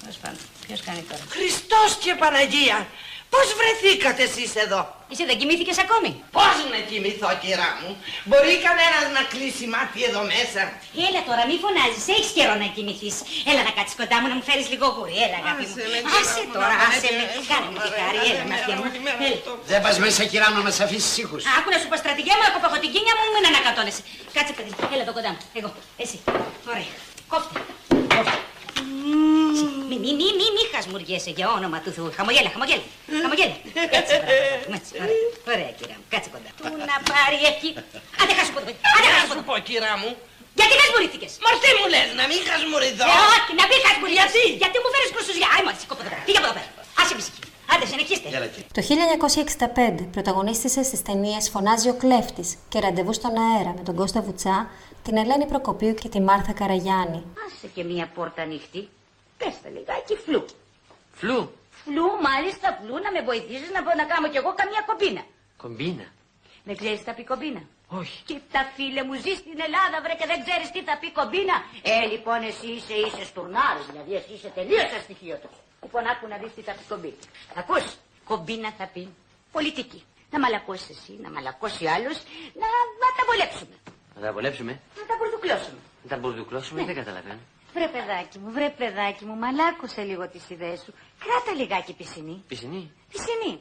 [0.00, 1.22] Τέλος πάντων, ποιος κάνει τώρα.
[1.28, 2.86] Χριστός και Παναγία!
[3.36, 4.80] Πώς βρεθήκατε εσείς εδώ;
[5.12, 7.90] Εσύ δεν κοιμήθηκες ακόμη; Πώς να κοιμηθώ, κυρά μου;
[8.28, 10.60] Μπορεί κανένας να κλείσει μάτι εδώ μέσα.
[11.08, 13.16] Έλα τώρα, μη φωνάζεις, έχεις καιρό να κοιμηθείς.
[13.50, 15.16] Έλα να κάτσεις κοντά μου να μου φέρεις λίγο γούρι.
[15.26, 15.74] Έλα, αγάπη μου.
[15.76, 17.18] Άσε με, κυρά Άσε μου, τώρα, να με άσε με.
[17.20, 17.44] νεύσεις.
[17.50, 18.84] Κάνε μου τη χάρη, έλα, μαθιά μου.
[19.26, 19.38] Έλα.
[19.72, 21.42] Δεν πας μέσα, κυρά μου, να μας αφήσεις ήχους.
[21.56, 24.02] Άκου να σου πω στρατηγέ μου, έχω έχω την κίνια μου, μην ανακατώνεσαι.
[24.36, 25.40] Κάτσε, παιδί, έλα εδώ κοντά μου.
[25.58, 25.70] Εγώ,
[26.04, 26.16] εσύ.
[26.72, 26.90] Ωραία.
[27.32, 27.58] Κόφτε.
[29.90, 32.08] Μη, μη, μη, μη, μη χασμουριέσαι για όνομα του Θεού.
[32.18, 32.84] Χαμογέλα, χαμογέλα.
[33.24, 33.56] Χαμογέλα.
[33.98, 34.76] Έτσι, μπράβο.
[34.76, 35.18] Έτσι, ωραία.
[35.52, 36.06] Ωραία, κυρία μου.
[36.12, 36.50] Κάτσε κοντά.
[36.58, 37.70] Του να πάρει εκεί;
[38.20, 38.72] Άντε, χάσου ποτέ.
[38.94, 40.10] Άντε, Να χάσου σου πω, κυρά μου.
[40.58, 43.06] Γιατί χασμουρίθηκες; Μορτή μου λες, να μην χασμουριδώ.
[43.12, 44.32] Ε, όχι, να μην χασμουρίθηκες.
[44.32, 45.48] Γιατί; Γιατί μου φέρεις κρουσουζιά.
[45.54, 46.22] Άι, μόλις, σηκώπα εδώ πέρα.
[46.26, 46.68] Φύγε από εδώ πέρα.
[47.00, 47.40] Άσε μισική.
[47.72, 48.28] Άντε, συνεχίστε.
[48.76, 54.20] Το 1965 πρωταγωνίστησε στις ταινίες «Φωνάζει ο κλέφτης» και «Ραντεβού στον αέρα» με τον Κώστα
[54.26, 54.56] Βουτσά,
[55.02, 57.20] την Ελένη Προκοπίου και τη Μάρθα Καραγιάννη.
[57.46, 58.88] Άσε και μία πόρτα ανοιχτή.
[59.38, 60.44] Πες τα λιγάκι φλου.
[61.12, 61.40] Φλου.
[61.84, 65.22] Φλου, μάλιστα φλου, να με βοηθήσεις να, να κάνω κι εγώ καμία κομπίνα.
[65.56, 66.06] Κομπίνα.
[66.64, 68.22] Δεν ξέρεις τι θα πει κομπίνα; Όχι.
[68.28, 72.06] Κοίτα φίλε μου, ζει στην Ελλάδα βρε και δεν ξέρεις τι θα πει κομπίνα; Ε,
[72.12, 75.54] λοιπόν εσύ είσαι, είσαι στουρνάρης, δηλαδή εσύ είσαι τελείως αστοιχείωτος.
[75.82, 77.22] Λοιπόν, άκου να δεις τι θα πει κομπίνα.
[77.60, 77.84] Ακούς,
[78.30, 79.02] κομπίνα θα πει
[79.52, 80.00] πολιτική.
[80.30, 82.16] Να μαλακώσεις εσύ, να μαλακώσει άλλος,
[82.60, 82.68] να,
[83.02, 83.74] να τα βολέψουμε.
[84.14, 85.78] Να τα βολέψουμε; Να τα μπουρδουκλώσουμε.
[86.02, 86.86] Να τα μπουρδουκλώσουμε, Ναι.
[86.86, 87.40] δεν καταλαβαίνω.
[87.76, 90.92] Βρε παιδάκι μου, βρε παιδάκι μου, μαλάκωσε λίγο τις ιδέες σου.
[91.18, 92.42] Κράτα λιγάκι πισινή.
[92.48, 93.60] Πισινή; Πισινή.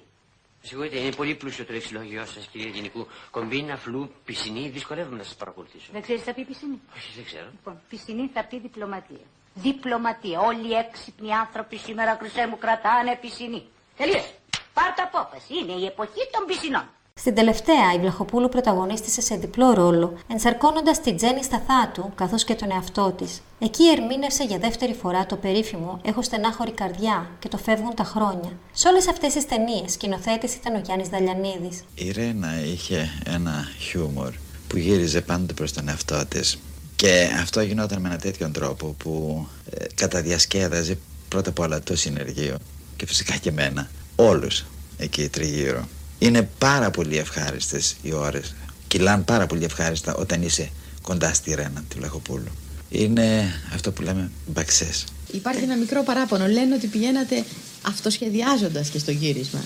[0.61, 3.07] Συγχωρείτε, είναι πολύ πλούσιο το λεξιλόγιο σας, κύριε Γενικού.
[3.31, 5.89] Κομπίνα, φλου, πισινή, δυσκολεύομαι να σας παρακολουθήσω.
[5.91, 7.45] Δεν ξέρεις τι θα πει πισινή; Όχι, δεν ξέρω.
[7.51, 9.25] Λοιπόν, πισινή θα πει διπλωματία.
[9.53, 10.39] Διπλωματία.
[10.39, 13.63] Όλοι οι έξυπνοι άνθρωποι σήμερα, χρυσέ μου, κρατάνε πισινή.
[13.97, 14.33] Τελείωσε.
[14.73, 15.57] Πάρ' το απόφαση.
[15.57, 16.87] Είναι η εποχή των πισινών.
[17.19, 22.71] Στην τελευταία, η Βλαχοπούλου πρωταγωνίστησε σε διπλό ρόλο, ενσαρκώνοντας την Τζέννη Σταθάτου καθώς και τον
[22.71, 23.41] εαυτό της.
[23.59, 28.51] Εκεί ερμήνευσε για δεύτερη φορά το περίφημο Έχω στενάχωρη καρδιά και το φεύγουν τα χρόνια.
[28.71, 31.83] Σε όλες αυτές τις ταινίες, σκηνοθέτης ήταν ο Γιάννης Δαλιανίδης.
[31.95, 34.33] Η Ρένα είχε ένα χιούμορ
[34.67, 36.59] που γύριζε πάντοτε προς τον εαυτό της
[36.95, 40.97] και αυτό γινόταν με ένα τέτοιον τρόπο που ε, καταδιασκέδαζε
[41.29, 42.57] πρώτα απ' όλα το συνεργείο
[42.95, 44.65] και φυσικά και εμένα, όλους
[44.97, 45.87] εκεί τριγύρω.
[46.19, 48.55] Είναι πάρα πολύ ευχάριστες οι ώρες,
[48.87, 50.69] κυλάν πάρα πολύ ευχάριστα όταν είσαι
[51.01, 52.51] κοντά στη Ρένα, τη Βλαχοπούλου.
[52.89, 55.03] Είναι αυτό που λέμε μπαξές.
[55.31, 56.47] Υπάρχει ένα μικρό παράπονο.
[56.47, 57.43] Λένε ότι πηγαίνατε
[57.81, 59.63] αυτοσχεδιάζοντας και στο γύρισμα.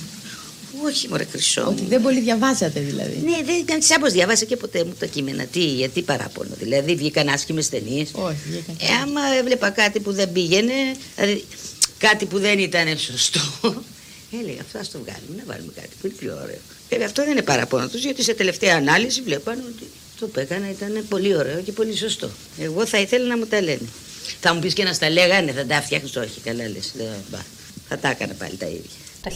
[0.85, 1.87] Όχι, μωρέ χρυσό Ότι μου.
[1.87, 3.21] δεν πολύ διαβάζατε δηλαδή.
[3.23, 5.43] Ναι, δεν ήταν σάμπος διάβασα και ποτέ μου τα κείμενα.
[5.45, 6.49] Τι, γιατί παράπονο.
[6.59, 8.09] Δηλαδή βγήκαν άσχημες ταινίες.
[8.13, 8.75] Όχι, βγήκαν.
[8.79, 10.73] Ε, άμα έβλεπα κάτι που δεν πήγαινε,
[11.15, 11.45] δηλαδή
[11.97, 13.39] κάτι που δεν ήταν σωστό,
[14.37, 16.61] έλεγα αυτό ας το βγάλουμε, να βάλουμε κάτι που είναι πιο ωραίο.
[16.89, 19.87] Βέβαια αυτό δεν είναι παραπονό τους, γιατί σε τελευταία ανάλυση βλέπαν ότι
[20.19, 22.29] το που έκανα ήταν πολύ ωραίο και πολύ σωστό.
[22.59, 23.87] Εγώ θα ήθελα να μου τα λένε.
[24.41, 26.15] Θα μου πεις και να στα λέγανε, θα τα φτιάχνεις.
[26.15, 26.93] Όχι, καλά λες.
[27.87, 28.89] Θα τα έκανα πάλι τα ίδια.
[29.23, 29.29] Το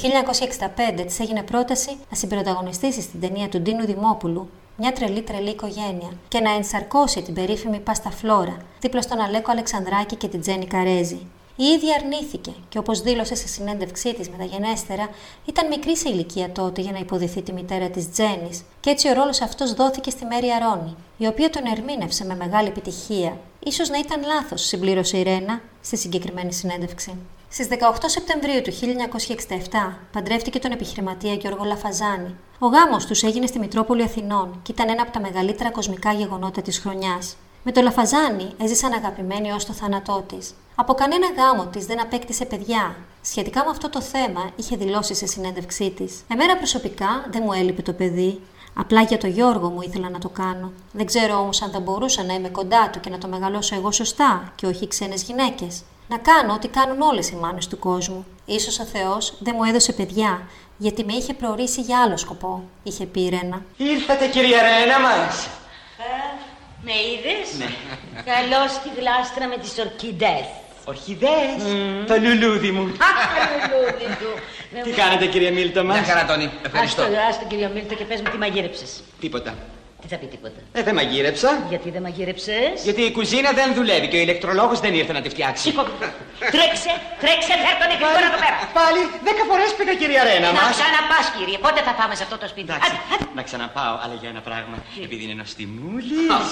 [0.99, 6.11] 1965 της έγινε πρόταση να συμπροταγωνιστήσει στην ταινία του Ντίνου Δημόπουλου μια τρελή τρελή οικογένεια
[6.27, 11.27] και να ενσαρκώσει την περίφημη Πάστα Φλόρα δίπλα στον Αλέκο Αλεξανδράκη και την Τζέννη Καρέζη.
[11.55, 15.09] Η ίδια αρνήθηκε και όπως δήλωσε σε συνέντευξή της μεταγενέστερα,
[15.45, 19.13] ήταν μικρή σε ηλικία τότε για να υποδηθεί τη μητέρα της Τζέννης και έτσι ο
[19.13, 23.37] ρόλος αυτός δόθηκε στη Μέρη Αρώνη, η οποία τον ερμήνευσε με μεγάλη επιτυχία.
[23.59, 27.17] Ίσως να ήταν λάθος, συμπλήρωσε η Ρένα στη συγκεκριμένη συνέντευξη.
[27.49, 27.75] Στις 18
[28.05, 32.35] Σεπτεμβρίου του 1967 παντρεύτηκε τον επιχειρηματία Γιώργο Λαφαζάνη.
[32.59, 36.61] Ο γάμος τους έγινε στη Μητρόπολη Αθηνών και ήταν ένα από τα μεγαλύτερα κοσμικά γεγονότα
[36.61, 37.35] της χρονιάς.
[37.65, 40.53] Με το Λαφαζάνι έζησαν αγαπημένοι ως το θάνατό της.
[40.75, 42.95] Από κανένα γάμο της δεν απέκτησε παιδιά.
[43.21, 46.21] Σχετικά με αυτό το θέμα, είχε δηλώσει σε συνέντευξή της.
[46.31, 48.41] Εμένα προσωπικά δεν μου έλειπε το παιδί.
[48.73, 50.71] Απλά για το Γιώργο μου ήθελα να το κάνω.
[50.91, 53.91] Δεν ξέρω όμως αν θα μπορούσα να είμαι κοντά του και να το μεγαλώσω εγώ
[53.91, 55.83] σωστά και όχι ξένες γυναίκες.
[56.07, 58.25] Να κάνω ό,τι κάνουν όλες οι μάνες του κόσμου.
[58.45, 60.41] Ίσως ο Θεός δεν μου έδωσε παιδιά,
[60.77, 63.61] γιατί με είχε προορίσει για άλλο σκοπό, είχε πει η Ρένα.
[63.77, 65.47] Ήρθατε κυρία Ρένα μας.
[66.85, 67.69] Με είδες; Ναι.
[68.31, 70.45] Καλώς τη γλάστρα με τις ορκίδες.
[70.85, 71.57] Ορχιδές.
[72.07, 72.83] Το λουλούδι μου.
[72.83, 74.31] Λουλούδι του.
[74.83, 76.49] Τι κάνετε κύριε Μίλτο μας; Μια χαρά, Τόνι.
[76.65, 77.01] Ευχαριστώ.
[77.01, 79.01] Άστο, άστο κύριο Μίλτο και πες μου τι μαγείρεψες.
[79.19, 79.55] Τίποτα.
[80.03, 80.59] Τι θα πει τίποτα.
[80.77, 81.49] Ε, δεν μαγείρεψα.
[81.73, 85.29] Γιατί δεν μαγείρεψες; Γιατί η κουζίνα δεν δουλεύει και ο ηλεκτρολόγος δεν ήρθε να τη
[85.33, 85.61] φτιάξει.
[85.67, 85.83] Σήκω.
[86.55, 86.91] Τρέξε,
[87.23, 88.57] τρέξε, φέρ τον γρήγορα εδώ πέρα.
[88.79, 90.71] Πάλι δέκα φορές πήγα κυρία Ρένα Να μας.
[90.77, 92.67] ξαναπάς κύριε, πότε θα πάμε σε αυτό το σπίτι.
[92.71, 92.91] Εντάξει,
[93.37, 94.75] να ξαναπάω, αλλά για ένα πράγμα.
[95.07, 96.49] Επειδή είναι νοστιμούλης,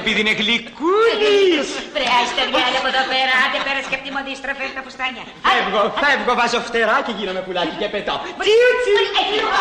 [0.00, 1.68] επειδή είναι γλυκούλης.
[1.94, 5.24] Βρε, άστε διάλε από εδώ πέρα, άντε πέρα και από τη μοντίστρα, φέρ τα φουστάνια.
[5.48, 8.14] Φεύγω, φεύγω, βάζω φτερά και γίνομαι πουλάκι και πετώ.
[8.42, 9.48] Τσιου, τσιου.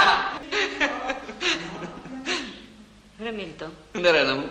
[3.22, 3.66] Ρε Μίλτο,
[4.00, 4.50] Ναι, Ρένα μου.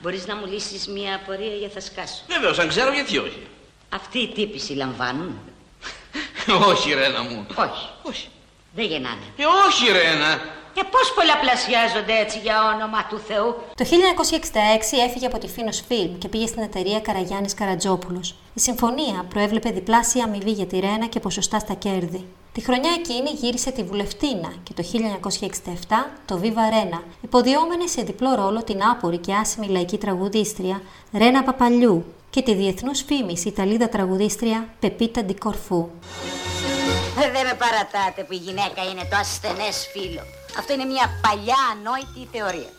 [0.00, 2.22] μπορείς να μου λύσεις μία απορία για θα σκάσω.
[2.28, 3.46] Βεβαίως, αν ξέρω γιατί όχι.
[3.88, 5.38] Αυτοί οι τύποι συλλαμβάνουν.
[6.70, 7.46] όχι, Ρένα μου.
[7.54, 7.88] Όχι.
[8.02, 8.28] Όχι.
[8.74, 9.22] Δεν γεννάνε.
[9.36, 10.40] Ε, όχι, Ρένα.
[10.78, 13.54] Και πώς πολλαπλασιάζονται έτσι για όνομα του Θεού.
[13.74, 13.90] Το 1966
[15.06, 18.34] έφυγε από τη Φίνος Φιλμ και πήγε στην εταιρεία Καραγιάννης Καρατζόπουλος.
[18.54, 22.26] Η συμφωνία προέβλεπε διπλάσια αμοιβή για τη Ρένα και ποσοστά στα κέρδη.
[22.52, 28.34] Τη χρονιά εκείνη γύρισε τη Βουλευτίνα και το 1967 το Viva Ρένα, υποδιόμενη σε διπλό
[28.34, 34.68] ρόλο την άπορη και άσημη λαϊκή τραγουδίστρια Ρένα Παπαλιού και τη διεθνούς φήμης Ιταλίδα τραγουδίστρια
[34.80, 35.88] Πεπίτα Ντικορφού.
[37.22, 40.22] Ε, Δεν με παρατάτε που η γυναίκα είναι το ασθενές φύλλο.
[40.58, 42.72] Αυτό είναι μια παλιά ανόητη θεωρία.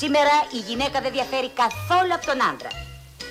[0.00, 2.72] Σήμερα η γυναίκα δεν διαφέρει καθόλου από τον άντρα.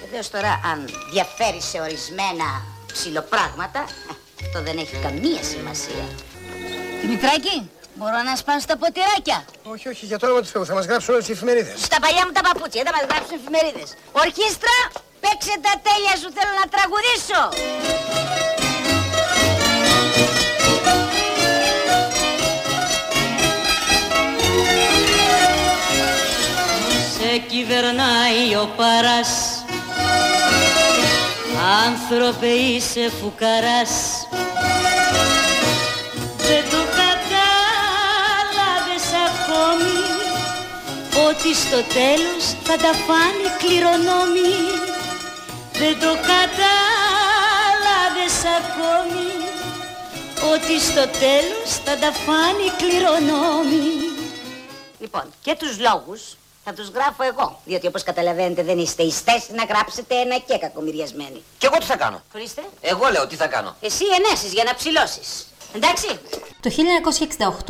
[0.03, 0.79] Βεβαίως τώρα αν
[1.13, 2.47] διαφέρει σε ορισμένα
[2.93, 6.05] ψηλοπράγματα, ε, αυτό δεν έχει καμία σημασία.
[7.01, 7.55] Δημητράκη,
[7.97, 9.37] μπορώ να σπάσω τα ποτηράκια;
[9.73, 10.65] Όχι, όχι, για το όνομα του Θεού.
[10.69, 11.75] Θα μας γράψουν όλες οι εφημερίδες.
[11.89, 13.89] Στα παλιά μου τα παπούτσια, δεν μας γράψουν εφημερίδες.
[14.23, 14.75] Ορχήστρα,
[15.23, 17.41] παίξε τα τέλεια σου, θέλω να τραγουδήσω.
[27.17, 29.29] Σε κυβερνάει ο παράς.
[31.85, 33.93] Άνθρωπε είσαι φουκαράς.
[36.37, 37.87] Δεν το κατάλαβες
[39.27, 39.99] ακόμη
[41.27, 44.55] Ότι στο τέλος θα τα φάνει κληρονόμοι.
[45.79, 46.97] Δεν το κατάλαβες
[48.59, 49.28] ακόμη
[50.43, 53.83] Ότι στο τέλος θα τα φάνει κληρονόμοι
[54.99, 57.59] Λοιπόν, και τους λόγους θα τους γράφω εγώ.
[57.65, 61.43] Διότι όπως καταλαβαίνετε δεν είστε εις θέση να γράψετε ένα και κακομοιριασμένοι.
[61.57, 62.61] Και εγώ τι θα κάνω; Ορίστε.
[62.81, 63.75] Εγώ λέω τι θα κάνω.
[63.79, 65.47] Εσύ ενέσεις για να ψηλώσεις.
[65.75, 66.07] Εντάξει;
[66.59, 66.69] Το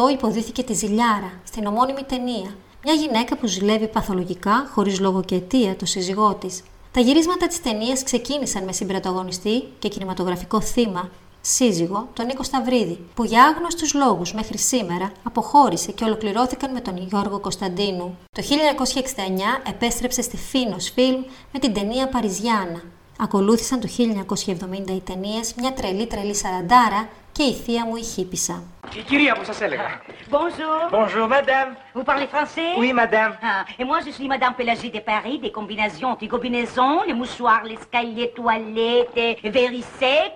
[0.07, 2.55] 1968 υποδίθηκε τη Ζηλιάρα στην ομώνυμη ταινία.
[2.83, 6.63] Μια γυναίκα που ζηλεύει παθολογικά, χωρίς λόγο και αιτία, το σύζυγό της.
[6.91, 11.09] Τα γυρίσματα της ταινίας ξεκίνησαν με συμπραταγωνιστή και κινηματογραφικό θύμα,
[11.41, 16.97] σύζυγο, τον Νίκο Σταυρίδη, που για άγνωστους λόγους μέχρι σήμερα αποχώρησε και ολοκληρώθηκαν με τον
[16.97, 18.17] Γιώργο Κωνσταντίνου.
[18.31, 22.81] Το 1969 επέστρεψε στη Φίνος Φιλμ με την ταινία Παριζιάνα.
[23.19, 28.63] Ακολούθησαν το 1970 οι ταινίες Μια τρελή τρελή σαραντάρα και η θεία μου η Χίπισσα.
[28.97, 30.01] Η κυρία που σας έλεγα.
[30.29, 30.79] Bonjour.
[30.91, 31.75] Bonjour, madame.
[31.95, 33.31] Vous parlez français; Oui, madame.
[33.41, 37.63] Ah, et moi, je suis Madame Pélagie de Paris, des combinaisons, des combinaisons, les mouchoirs,
[37.63, 40.33] les escaliers, toilettes, verisex,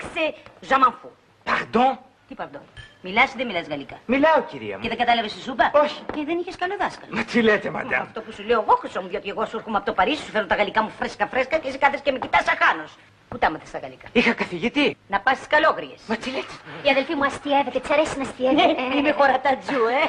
[0.67, 1.13] j'en m'en fous.
[1.45, 2.61] Pardon; Τι pardon.
[3.05, 3.95] Μιλάς ή δεν μιλάς γαλλικά.
[4.05, 4.87] Μιλάω, κυρία Και μου.
[4.87, 5.71] δεν κατάλαβες τη σούπα.
[5.73, 6.01] Όχι.
[6.13, 7.11] Και δεν είχες καλό δάσκαλο.
[7.15, 8.01] Μα τι λέτε, madame.
[8.01, 10.31] Αυτό που σου λέω εγώ χρυσό μου, διότι εγώ σου έρχομαι από το Παρίσι, σου
[10.31, 12.91] φέρνω τα γαλλικά μου φρέσκα φρέσκα και εσύ κάθεσαι και με κοιτάς σαν χάνος.
[13.33, 14.97] Πού τα έμαθες στα γαλλικά; Είχα καθηγητή.
[15.13, 15.99] Να πας στις καλόγριες.
[16.07, 16.53] Μα τι λέτε;
[16.87, 18.81] Η αδελφή μου αστείευεται, της αρέσει να αστείευεται.
[18.97, 20.03] Είμαι χωρατατζού, ε.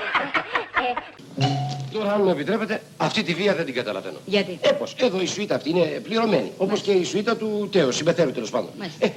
[1.95, 4.19] Τώρα, αν μου επιτρέπετε, αυτή τη βία δεν την καταλαβαίνω.
[4.25, 6.53] Γιατί; Ε, πώς, εδώ η σουίτα αυτή είναι πληρωμένη.
[6.57, 8.71] Όπως και η σουίτα του Τέο, συμπεθέρου τέλος πάντων.
[8.99, 9.09] Ε,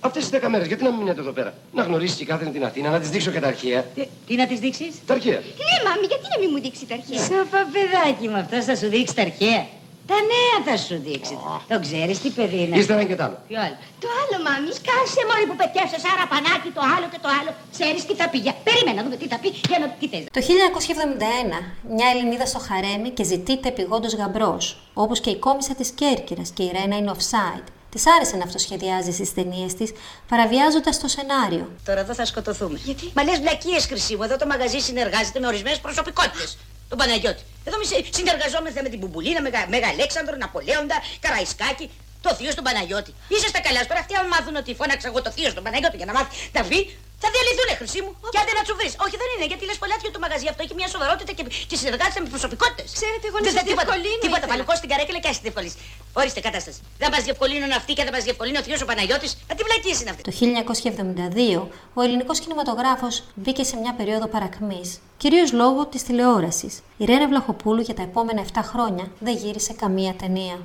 [0.00, 2.64] αυτές τις δέκα μέρες, γιατί να μην μείνετε εδώ πέρα; Να γνωρίσει η κάθε την
[2.64, 3.84] Αθήνα, να της δείξω και τα αρχαία.
[4.26, 5.38] Τι να τις δείξεις; Τα αρχαία.
[5.38, 8.88] Ναι, μάμη, γιατί να μην μου δείξει τα αρχαία; Σοπα παιδάκι μου, αυτός θα σου
[8.88, 9.66] δείξει τα αρχαία.
[10.10, 11.36] Τα νέα θα σου δείξει.
[11.72, 12.76] Το ξέρεις τι παιδί είναι.
[12.80, 13.38] Ύστερα είναι και τ' άλλο.
[13.48, 17.28] Ποιο άλλο; Το άλλο, μάμη, σκάσε μόλι που πετιάσες άρα πανάκι το άλλο και το
[17.38, 17.50] άλλο.
[17.76, 18.38] Ξέρεις τι θα πει.
[18.44, 18.54] Για...
[18.66, 20.22] Περίμενα να δούμε τι θα πει για να τι θες.
[20.36, 21.58] Το 1971,
[21.96, 24.64] μια Ελληνίδα στο χαρέμι και ζητείται επιγόντως γαμπρός,
[25.04, 27.66] όπως και η κόμισα της Κέρκυρας και η Ρένα είναι offside.
[27.92, 29.90] Της άρεσε να αυτοσχεδιάζει στις ταινίες της,
[30.28, 31.64] παραβιάζοντας το σενάριο.
[31.84, 32.78] Τώρα εδώ θα σκοτωθούμε.
[32.84, 34.22] Γιατί; Μα λες βλακίες, χρυσή μου.
[34.22, 36.58] Εδώ το μαγαζί συνεργάζεται με ορισμένες προσωπικότητες.
[36.88, 37.42] Τον Παναγιώτης.
[37.66, 37.86] Εδώ εμεί
[38.18, 41.90] συνεργαζόμαστε με την Μπουμπουλίνα, με, Γα- με Αλέξανδρο, Ναπολέοντα, Καραϊσκάκη,
[42.24, 43.14] το θείο στον Παναγιώτη.
[43.28, 43.88] Είσαι στα καλά σου.
[43.90, 46.62] Τώρα αυτοί αν μάθουν ότι φώναξα εγώ το θείο στον Παναγιώτη για να μάθει να
[46.62, 48.12] βγει, θα διαλυθούνε χρυσή μου.
[48.32, 48.92] Και άντε να του βρεις.
[49.04, 51.76] Όχι, δεν είναι, γιατί λες πολλά για το μαγαζί αυτό έχει μια σοβαρότητα και, και
[51.82, 52.86] συνεργάζεται με προσωπικότητες.
[52.98, 54.52] Ξέρετε, εγώ να Δεν σας θα- τίποτα, διευκολύνω τίποτα, ήθελα.
[54.52, 55.74] παλουκό στην καρέκλα και άσυ διευκολύνει.
[56.20, 56.78] Ορίστε κατάσταση.
[57.02, 59.30] Δεν μας διευκολύνουν αυτοί και δεν μας διευκολύνει ο θείος ο Παναγιώτης.
[59.50, 60.22] Α τι βλακίε είναι αυτέ.
[60.28, 64.88] Το 1972 ο ελληνικός κινηματογράφος μπήκε σε μια περίοδο παρακμής,
[65.22, 66.74] κυρίως λόγω της τηλεόρασης.
[67.00, 70.56] Η Ρένα Βλαχοπούλου για τα επόμενα 7 χρόνια δεν γύρισε καμία ταινία.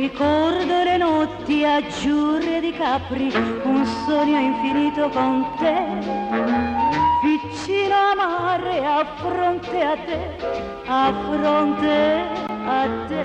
[0.00, 3.30] Ricordo le notti azzurre di Capri,
[3.64, 5.76] un sogno infinito con te,
[7.22, 10.36] vicino a mare, a fronte a te,
[10.86, 13.22] a fronte a te.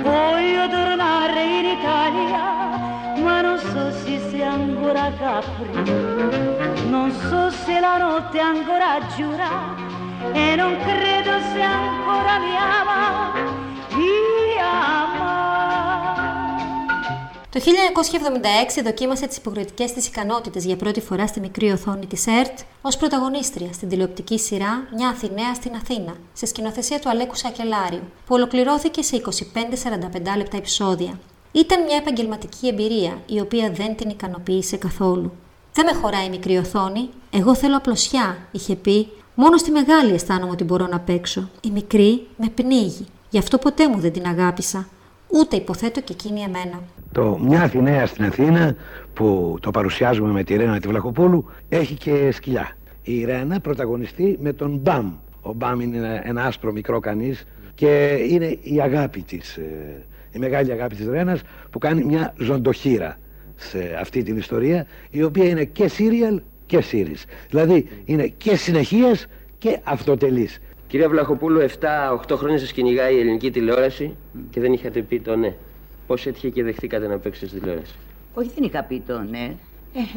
[0.00, 7.98] Voglio tornare in Italia, ma non so se sia ancora Capri, non so se la
[7.98, 9.74] notte ancora giura
[10.32, 13.32] e non credo se ancora mi ama,
[13.90, 15.11] mi ama.
[17.52, 17.60] Το
[18.78, 22.96] 1976 δοκίμασε τις υποχρεωτικές της ικανότητες για πρώτη φορά στη μικρή οθόνη της ΕΡΤ ως
[22.96, 29.02] πρωταγωνίστρια στην τηλεοπτική σειρά «Μια Αθηναία στην Αθήνα» σε σκηνοθεσία του Αλέκου Σακελάριου, που ολοκληρώθηκε
[29.02, 31.18] σε 25-45 λεπτά επεισόδια.
[31.52, 35.32] Ήταν μια επαγγελματική εμπειρία, η οποία δεν την ικανοποίησε καθόλου.
[35.72, 39.08] Δεν με χωράει η μικρή οθόνη, εγώ θέλω απλωσιά, είχε πει.
[39.34, 41.50] Μόνο στη μεγάλη αισθάνομαι ότι μπορώ να παίξω.
[41.60, 43.06] Η μικρή με πνίγει.
[43.30, 44.88] Γι' αυτό ποτέ μου δεν την αγάπησα.
[45.34, 46.82] Ούτε υποθέτω και εκείνη εμένα.
[47.12, 48.76] Το μια Αθηναία στην Αθήνα
[49.14, 52.76] που το παρουσιάζουμε με τη Ρένα τη Βλαχοπούλου έχει και σκυλιά.
[53.02, 55.12] Η Ρένα πρωταγωνιστεί με τον Μπαμ.
[55.40, 60.38] Ο Μπαμ είναι ένα, ένα άσπρο μικρό κανείς και είναι η αγάπη της, ε, η
[60.38, 63.18] μεγάλη αγάπη της Ρένας που κάνει μια ζωντοχύρα
[63.56, 67.24] σε αυτή την ιστορία η οποία είναι και serial και series.
[67.48, 69.26] Δηλαδή είναι και συνεχείας
[69.58, 70.60] και αυτοτελής.
[70.92, 74.16] Κυρία Βλαχοπούλου, 7-8 χρόνια σας κυνηγάει η ελληνική τηλεόραση
[74.50, 75.54] και δεν είχατε πει το ναι.
[76.06, 77.94] Πώς έτυχε και δεχτήκατε να παίξετε στη τηλεόραση;
[78.34, 79.54] Όχι, δεν είχα πει το ναι.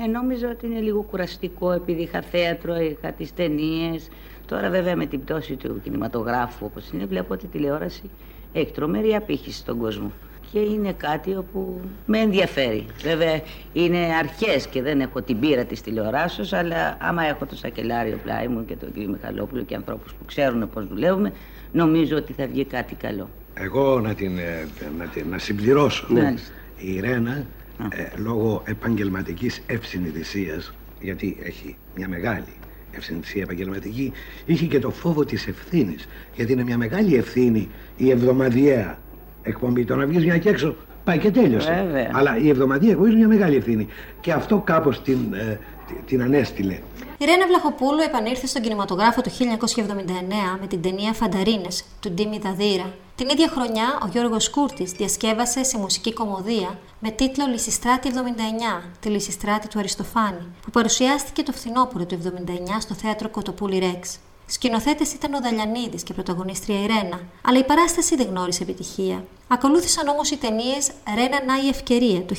[0.04, 4.10] Ε, νόμιζα ότι είναι λίγο κουραστικό επειδή είχα θέατρο, είχα τις ταινίες.
[4.46, 8.10] Τώρα βέβαια με την πτώση του κινηματογράφου όπως είναι βλέπω ότι η τηλεόραση
[8.54, 10.12] έχει τρομερή απήχηση στον κόσμο.
[10.56, 12.86] Και είναι κάτι όπου με ενδιαφέρει.
[13.02, 13.42] Βέβαια
[13.74, 18.48] είναι αρχές και δεν έχω την πείρα της τηλεοράσεως, αλλά άμα έχω το σακελάριο πλάι
[18.48, 21.32] μου και τον κύριο Μιχαλόπουλο και ανθρώπους που ξέρουν πώς δουλεύουμε,
[21.72, 23.30] νομίζω ότι θα βγει κάτι καλό.
[23.54, 26.08] Εγώ να την, ε, να, την, να συμπληρώσω.
[26.10, 26.34] Ναι.
[26.78, 27.46] Η Ρένα,
[27.90, 32.54] ε, λόγω επαγγελματικής ευσυνειδησίας, γιατί έχει μια μεγάλη
[32.92, 34.12] ευσυνειδησία επαγγελματική,
[34.46, 36.08] είχε και το φόβο της ευθύνης.
[36.36, 39.00] Γιατί είναι μια μεγάλη ευθύνη η εβδομαδιαία
[39.46, 39.86] εκπομπή.
[39.86, 41.84] Το να βγεις μια και έξω πάει και τέλειωσε.
[41.86, 42.10] Βέβαια.
[42.14, 43.88] Αλλά η εβδομαδιαία εκπομπή είναι μια μεγάλη ευθύνη.
[44.22, 46.80] Και αυτό κάπως την, ε, τη- την ανέστηλε.
[47.18, 52.94] Η Ρένα Βλαχοπούλου επανήρθε στον κινηματογράφο το 1979 με την ταινία Φανταρίνες του Ντίμη Δαδύρα.
[53.16, 59.10] Την ίδια χρονιά, ο Γιώργος Κούρτης διασκεύασε σε μουσική κομμωδία με τίτλο Λυσιστράτη 79, τη
[59.10, 64.20] Λυσιστράτη του Αριστοφάνη, που παρουσιάστηκε το φθινόπωρο του 79 στο θέατρο Κοτοπούλη Ρέξ.
[64.48, 69.24] Σκηνοθέτες ήταν ο Δαλιανίδης και πρωταγωνίστρια η Ρένα, αλλά η παράσταση δεν γνώρισε επιτυχία.
[69.48, 72.36] Ακολούθησαν όμως οι ταινίες Ρένα Να η Ευκαιρία το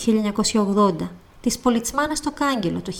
[1.00, 2.92] 1980, της Πολιτσμάνας το Κάγκελο το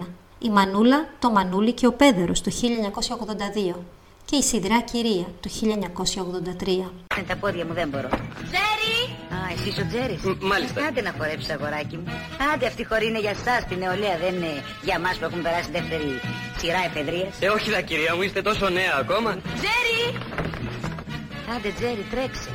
[0.00, 0.06] 1981,
[0.38, 3.74] η Μανούλα, το Μανούλι και ο Πέδερος το 1982
[4.32, 5.50] και η Σιδρά Κυρία το
[6.86, 6.90] 1983.
[7.16, 8.08] Με τα πόδια μου δεν μπορώ.
[8.50, 8.98] Τζέρι!
[9.36, 10.36] Α, εσύ ο Τζέρι.
[10.40, 10.86] μάλιστα.
[10.86, 12.08] Άντε να χορέψεις, αγοράκι μου.
[12.52, 14.52] Άντε, αυτή η χωρή είναι για εσάς, την νεολαία, δεν είναι
[14.82, 16.20] για εμά που έχουμε περάσει δεύτερη
[16.58, 17.34] σειρά εφεδρείας.
[17.40, 19.30] Ε, όχι δα κυρία μου, είστε τόσο νέα ακόμα.
[19.58, 20.00] Τζέρι!
[21.54, 22.48] Άντε, Τζέρι, τρέξε.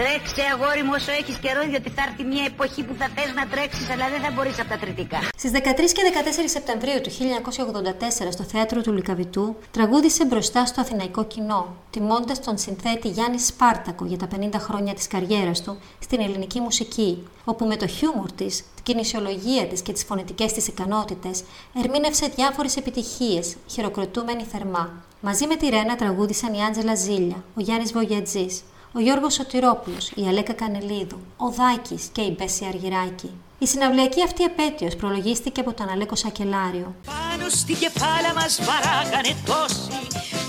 [0.00, 3.44] Τρέξε, αγόρι μου, όσο έχεις καιρό, διότι θα έρθει μια εποχή που θα θες να
[3.52, 5.18] τρέξεις, αλλά δεν θα μπορείς από τα τριτικά.
[5.36, 6.02] Στις 13 και
[6.44, 12.58] 14 Σεπτεμβρίου του 1984 στο θέατρο του Λυκαβητού τραγούδισε μπροστά στο αθηναϊκό κοινό, τιμώντας τον
[12.58, 17.76] συνθέτη Γιάννη Σπάρτακο για τα 50 χρόνια της καριέρας του στην ελληνική μουσική, όπου με
[17.76, 21.42] το χιούμορ της, την κινησιολογία της και τις φωνητικές της ικανότητες
[21.82, 25.04] ερμήνευσε διάφορες επιτυχίες, χειροκροτούμενη θερμά.
[25.20, 28.62] Μαζί με τη Ρένα τραγούδησαν η Άντζελα Ζήλια, ο Γιάννης Βογιατζής,
[28.92, 33.30] ο Γιώργος Σωτηρόπουλος, η Αλέκα Κανελίδου, ο Δάκης και η Μπέση Αργυράκη.
[33.58, 36.94] Η συναυλιακή αυτή επέτειος προλογίστηκε από τον Αλέκο Σακελάριο.
[37.06, 39.98] Πάνω στην κεφάλα μας βαράγανε τόσοι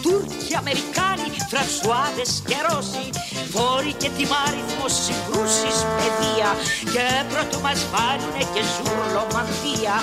[0.01, 3.05] Τούρκοι, Αμερικάνοι, Φρανσουάδες και Ρώσοι
[3.53, 6.49] Βόροι και τιμάριθμος συγκρούσεις παιδεία
[6.93, 9.95] Και πρώτο μας βάλουνε και ζουρλομανδία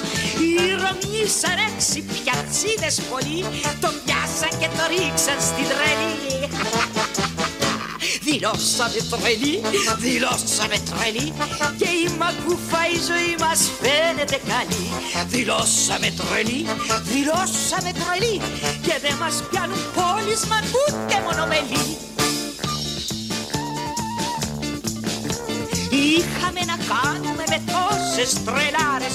[0.43, 3.41] Οι Ρωμιοί σαν έξι πιατσίδες πολλοί
[3.83, 6.15] Το πιάσαν και το ρίξαν στην τρελή
[8.21, 9.61] Δηλώσαμε τρελή,
[9.99, 11.33] δηλώσαμε τρελή
[11.79, 14.85] Και η μακούφα η ζωή μας φαίνεται καλή
[15.27, 16.67] Δηλώσαμε τρελή,
[17.11, 18.41] δηλώσαμε τρελή
[18.83, 21.87] Και δεν μας πιάνουν πόλισμα ούτε μονομελή
[25.91, 29.15] Είχαμε να κάνουμε με τόσες τρελάρες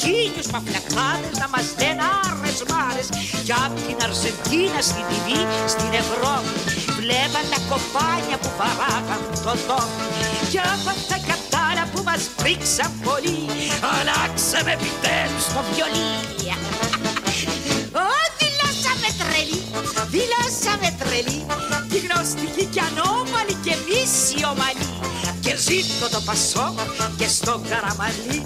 [0.00, 3.08] Χίλιους παφλακάδες να μας λένε άρες μάρες
[3.44, 5.28] Κι απ' την Αρζεντίνα στην TV,
[5.74, 6.69] στην Ευρώπη
[7.00, 10.06] Βλέπαν τα κοπάνια που παράγαν το τόπι
[10.50, 13.38] Κι από αυτά κατάρα που μας πρίξαν πολύ
[13.94, 16.10] Αλλάξαμε επιτέλους το βιολί.
[18.04, 18.08] Ω,
[18.40, 19.62] δηλώσαμε τρελή,
[20.14, 21.40] δηλώσαμε τρελή
[21.90, 24.90] Τη γνωστική κι ανώμαλη και μίση ομαλή
[25.44, 26.74] και ζήτω το Πασό
[27.18, 28.40] και στο Καραμαλί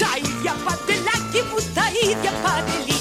[0.00, 2.98] Τα ίδια παντελάκι μου, τα ίδια παντελή.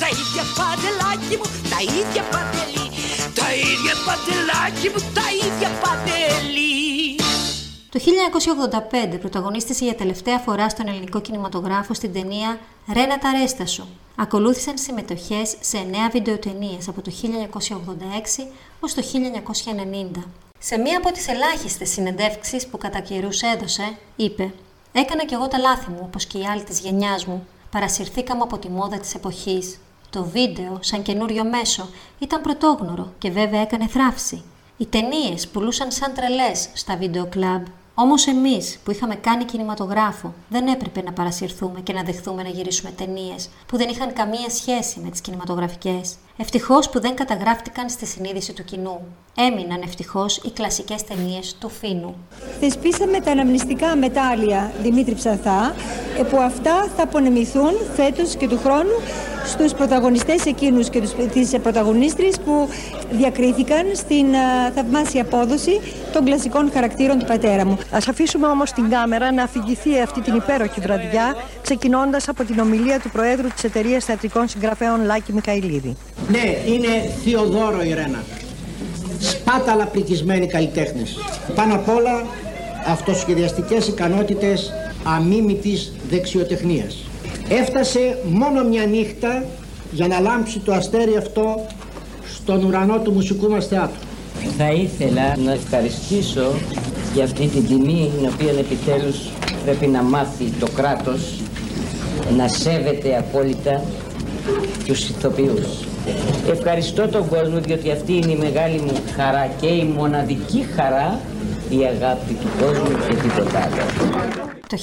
[0.00, 2.77] Τα ίδια παντελάκι μου, τα ίδια παντελή.
[2.77, 2.77] Τα
[3.54, 7.16] ίδια παντελάκι μου, τα ίδια παντελή
[7.90, 8.00] Το
[9.14, 12.58] 1985 πρωταγωνίστησε για τελευταία φορά στον ελληνικό κινηματογράφο στην ταινία
[12.92, 13.88] «Ρένα τα ρέστα σου».
[14.16, 18.46] Ακολούθησαν συμμετοχές σε νέα βιντεοτενίες από το 1986
[18.80, 19.02] ως το
[20.16, 20.22] 1990.
[20.58, 24.52] Σε μία από τις ελάχιστες συνεντεύξεις που κατά καιρούς έδωσε, είπε
[24.92, 27.46] «Έκανα κι εγώ τα λάθη μου, όπως και οι άλλοι της γενιάς μου.
[27.70, 29.78] Παρασυρθήκαμε από τη μόδα της εποχής.
[30.10, 31.88] Το βίντεο, σαν καινούριο μέσο,
[32.18, 34.42] ήταν πρωτόγνωρο και βέβαια έκανε θράψη.
[34.76, 37.64] Οι ταινίες πουλούσαν σαν τρελές στα βίντεο κλαμπ.
[37.94, 42.90] Όμως εμείς που είχαμε κάνει κινηματογράφο, δεν έπρεπε να παρασυρθούμε και να δεχθούμε να γυρίσουμε
[42.90, 46.16] ταινίες που δεν είχαν καμία σχέση με τις κινηματογραφικές.
[46.40, 49.00] Ευτυχώς που δεν καταγράφτηκαν στη συνείδηση του κοινού.
[49.36, 52.16] Έμειναν ευτυχώς οι κλασικές ταινίες του Φίνου.
[52.60, 55.74] Θεσπίσαμε τα αναμνηστικά μετάλλια Δημήτρη Ψαθά,
[56.18, 58.96] ε, που αυτά θα απονεμηθούν φέτος και του χρόνου
[59.48, 62.68] στους πρωταγωνιστές εκείνους και τους, τις πρωταγωνίστρες που
[63.10, 65.80] διακρίθηκαν στην α, θαυμάσια απόδοση
[66.12, 67.78] των κλασικών χαρακτήρων του πατέρα μου.
[67.90, 73.00] Ας αφήσουμε όμως την κάμερα να αφηγηθεί αυτή την υπέροχη βραδιά, ξεκινώντας από την ομιλία
[73.00, 75.96] του Προέδρου της Εταιρείας Θεατρικών Συγγραφέων Λάκη Μιχαηλίδη.
[76.28, 78.22] Ναι, είναι Θεοδόρο η Ρένα.
[79.20, 81.16] Σπάταλα πληθυσμένοι καλλιτέχνες.
[81.54, 82.26] Πάνω απ' όλα
[82.86, 84.72] αυτοσχεδιαστικές ικανότητες
[85.02, 86.96] αμίμητης δεξιοτεχνίας.
[87.48, 89.44] Έφτασε μόνο μια νύχτα
[89.90, 91.66] για να λάμψει το αστέρι αυτό
[92.34, 94.00] στον ουρανό του μουσικού μας θεάτρου.
[94.58, 96.52] Θα ήθελα να ευχαριστήσω
[97.14, 99.16] για αυτή την τιμή την οποία επιτέλους
[99.64, 101.40] πρέπει να μάθει το κράτος
[102.36, 103.82] να σέβεται απόλυτα
[104.86, 105.87] τους ηθοποιούς.
[106.50, 111.20] Ευχαριστώ τον κόσμο διότι αυτή είναι η μεγάλη μου χαρά και η μοναδική χαρά
[111.70, 113.82] η αγάπη του κόσμου και τίποτα άλλο.
[114.66, 114.76] Το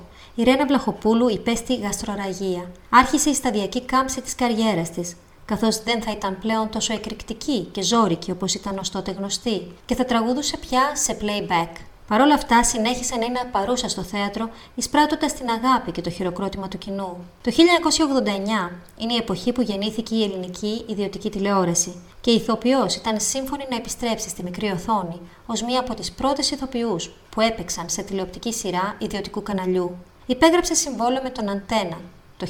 [0.00, 2.70] 1988 η Ρένα Βλαχοπούλου υπέστη γαστροραγία.
[2.90, 7.82] Άρχισε η σταδιακή κάμψη της καριέρας της, καθώς δεν θα ήταν πλέον τόσο εκρηκτική και
[7.82, 11.89] ζώρικη όπως ήταν ως τότε γνωστή και θα τραγουδούσε πια σε playback.
[12.10, 16.68] Παρ' όλα αυτά, συνέχισε να είναι παρούσα στο θέατρο, εισπράττοντας την αγάπη και το χειροκρότημα
[16.68, 17.16] του κοινού.
[17.42, 23.20] Το 1989 είναι η εποχή που γεννήθηκε η ελληνική ιδιωτική τηλεόραση και η ηθοποιός ήταν
[23.20, 28.02] σύμφωνη να επιστρέψει στη μικρή οθόνη ως μία από τις πρώτες ηθοποιούς που έπαιξαν σε
[28.02, 29.96] τηλεοπτική σειρά ιδιωτικού καναλιού.
[30.26, 31.96] Υπέγραψε συμβόλαιο με τον Αντένα
[32.40, 32.46] το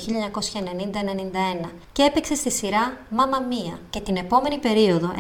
[1.65, 5.13] 1990-91 και έπαιξε στη σειρά Μάμα Μία και την επόμενη περίοδο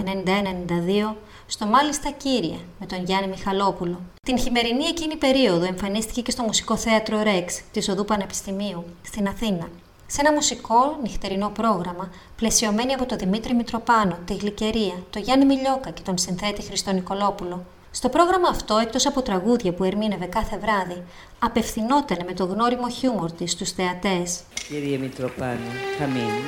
[1.10, 1.14] 91-92
[1.50, 4.00] στο Μάλιστα Κύριε με τον Γιάννη Μιχαλόπουλο.
[4.22, 9.68] Την χειμερινή εκείνη περίοδο εμφανίστηκε και στο Μουσικό Θέατρο Ρεξ της Οδού Πανεπιστημίου στην Αθήνα.
[10.06, 15.90] Σε ένα μουσικό νυχτερινό πρόγραμμα, πλαισιωμένη από τον Δημήτρη Μητροπάνο, τη Γλυκερία, τον Γιάννη Μιλιόκα
[15.90, 21.02] και τον συνθέτη Χριστό Νικολόπουλο, στο πρόγραμμα αυτό, εκτός από τραγούδια που ερμήνευε κάθε βράδυ,
[21.38, 24.40] απευθυνόταν με το γνώριμο χιούμορ της στους θεατές.
[24.68, 26.42] Κύριε Μητροπάνη, θα μείνει.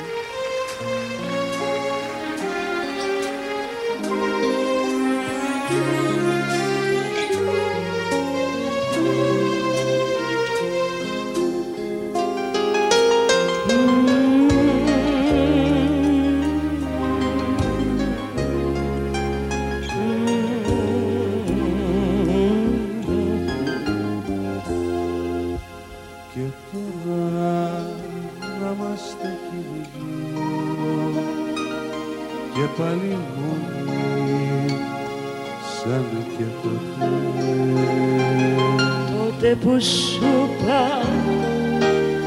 [39.43, 41.03] Τότε που σου είπα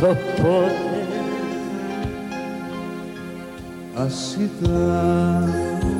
[0.00, 1.06] το πότε.
[3.94, 5.52] Ας ήταν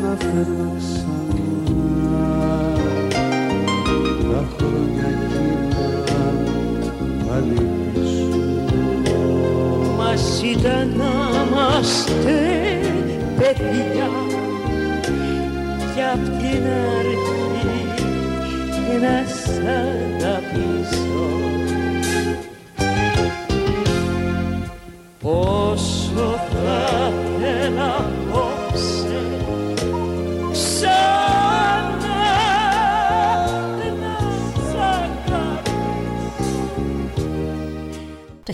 [0.02, 1.40] να φέρνα ξανά.
[4.32, 6.22] Τα χρόνια εκείνα
[7.26, 8.38] πάλι πίσω.
[9.96, 11.12] Μας ήταν να
[11.46, 12.61] είμαστε
[13.42, 14.08] παιδιά
[15.94, 16.64] κι απ' την
[16.98, 17.92] αρχή
[19.00, 19.58] να σ'
[20.20, 21.51] αγαπήσω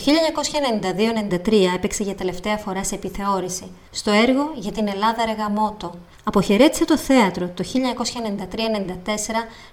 [0.09, 5.95] 1992-93 έπαιξε για τελευταία φορά σε επιθεώρηση στο έργο για την Ελλάδα Ρεγαμότο.
[6.25, 7.75] Αποχαιρέτησε το θέατρο το 1993-94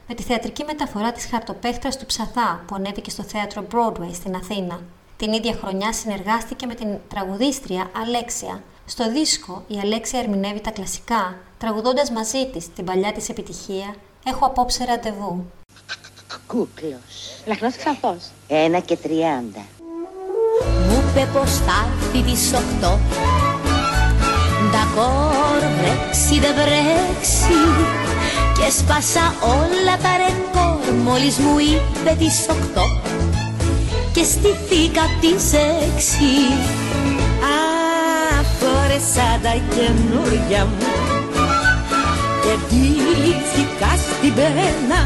[0.08, 4.80] με τη θεατρική μεταφορά της χαρτοπέχτρας του Ψαθά που ανέβηκε στο θέατρο Broadway στην Αθήνα.
[5.18, 8.64] Την ίδια χρονιά συνεργάστηκε με την τραγουδίστρια Αλέξια.
[8.86, 14.46] Στο δίσκο η Αλέξια ερμηνεύει τα κλασικά, τραγουδώντας μαζί της την παλιά της επιτυχία «Έχω
[14.46, 15.46] απόψε ραντεβού».
[16.48, 17.44] Κούκλος.
[17.46, 18.32] Λαχνός ξανθός.
[18.48, 19.66] Ένα και τριάντα.
[21.16, 23.00] Μου είπε πως θα έρθεις τις οκτώ.
[24.72, 27.60] Ντακόρ βρέξει δεν βρέξει
[28.58, 30.94] Και σπάσα όλα τα ρεκόρ.
[31.06, 32.86] Μόλις μου είπε τις οκτώ
[34.14, 35.46] Και στηθήκα τις
[35.86, 36.34] έξι.
[37.52, 37.58] Α,
[38.58, 40.92] φόρεσα τα καινούργια μου
[42.44, 45.00] και ντύθηκα στην πένα.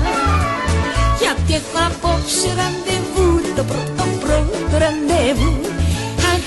[1.20, 5.69] Γιατί έχω απόψε ραντεβού το πρώτο πρώτο ραντεβού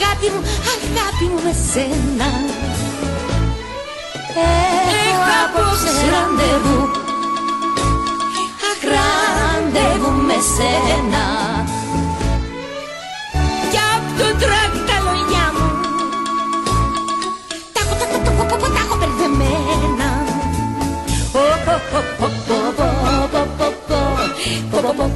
[0.03, 0.43] αγάπη μου,
[0.75, 2.29] αγάπη μου με σένα.
[5.07, 6.81] Έχω απόψε ραντεβού.
[8.93, 11.25] Ραντεβού με σένα.
[13.71, 15.69] Κι απ' τον τραπ τα λόγια μου.
[17.73, 20.11] Τα έχω, τα έχω, τα έχω, τα έχω μπερδεμένα.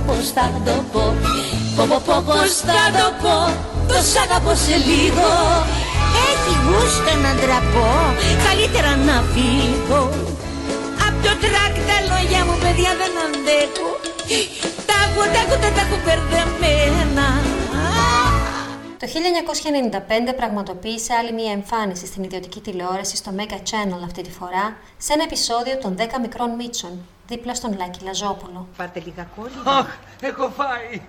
[0.07, 1.15] Πώς θα το πω,
[2.27, 3.76] πώς θα το πω.
[3.89, 5.31] Το σ' αγαπώ σε λίγο
[6.31, 7.91] Έχει γούστο να ντραπώ
[8.47, 10.03] Καλύτερα να φύγω
[11.07, 13.91] Απ' το τρακ τα λόγια μου παιδιά δεν αντέχω
[14.89, 17.29] Τα έχω, τα έχω, τα έχω μπερδεμένα
[19.01, 19.07] Το
[20.31, 25.13] 1995 πραγματοποίησε άλλη μία εμφάνιση στην ιδιωτική τηλεόραση στο Mega Channel αυτή τη φορά σε
[25.13, 28.67] ένα επεισόδιο των 10 μικρών Μίτσων, δίπλα στον Λάκη Λαζόπουλο.
[28.77, 29.71] Πάρτε λίγα κόλληβα.
[29.79, 29.87] Αχ,
[30.21, 31.01] έχω φάει.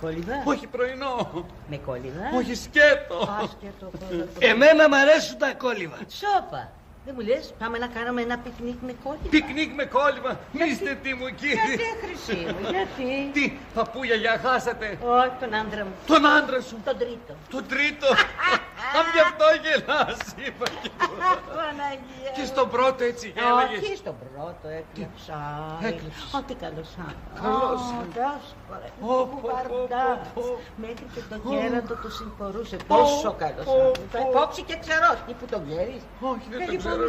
[0.00, 0.42] Τι, κόλληβα.
[0.44, 1.44] Όχι πρωινό.
[1.68, 2.30] Με κόλληβα.
[2.36, 3.16] Όχι σκέτο.
[3.16, 4.28] Α, σκέτο, κόλληβα.
[4.38, 5.96] Εμένα μ' αρέσουν τα κόλληβα.
[6.06, 6.70] Τσόπα.
[7.04, 9.28] Δεν μου λες, πάμε να κάνουμε ένα πικνίκ με κόλληβα.
[9.30, 10.32] Πικνίκ με κόλλημα.
[10.52, 11.54] Μίστε τι μου κύριε.
[11.66, 14.86] Γιατί, χρυσή μου, γιατί; Τι, παππούλια για χάσατε.
[15.18, 15.94] Όχι, τον άντρα μου.
[16.06, 16.76] Τον άντρα σου.
[16.84, 17.32] Τον τρίτο.
[17.50, 18.08] Τον τρίτο.
[18.98, 21.16] Αν γι' αυτό γελάς, είπα και εγώ.
[21.58, 22.30] Παναγία.
[22.36, 23.80] Και στον πρώτο έτσι γέλαγες.
[23.82, 25.38] Όχι, στον πρώτο έκλεψα.
[25.82, 27.38] Έκλεψες; Ό,τι καλός άντρας.
[27.42, 28.54] Καλός
[30.76, 32.76] Μέχρι και τον γέραντο το συγχωρούσε.
[32.86, 33.64] Πόσο καλός
[34.12, 36.02] Το υπόψη και ξαρότνη που τον ξέρει.
[36.20, 37.02] Όχι, δεν τον ξέρω.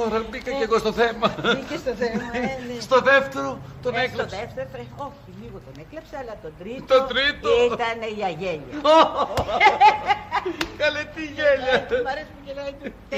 [0.00, 1.26] Τώρα μπήκα και ε, εγώ στο θέμα.
[1.42, 2.80] Μπήκε στο θέμα, ναι, ε, ναι.
[2.80, 3.94] Στο δεύτερο τον.
[3.94, 4.66] Ε, στο δεύτερο,
[5.06, 6.84] όχι, λίγο τον έκλαψε, αλλά τον τρίτο.
[6.94, 7.48] Το τρίτο.
[7.74, 8.76] Ήταν για γέλια.
[10.80, 11.76] Καλέ, τι γέλια.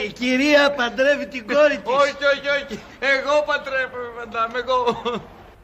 [0.07, 1.95] Η κυρία παντρεύει την κόρη της.
[2.03, 2.83] Όχι, όχι, όχι.
[3.15, 4.79] Εγώ παντρεύω, μαντάμ, εγώ.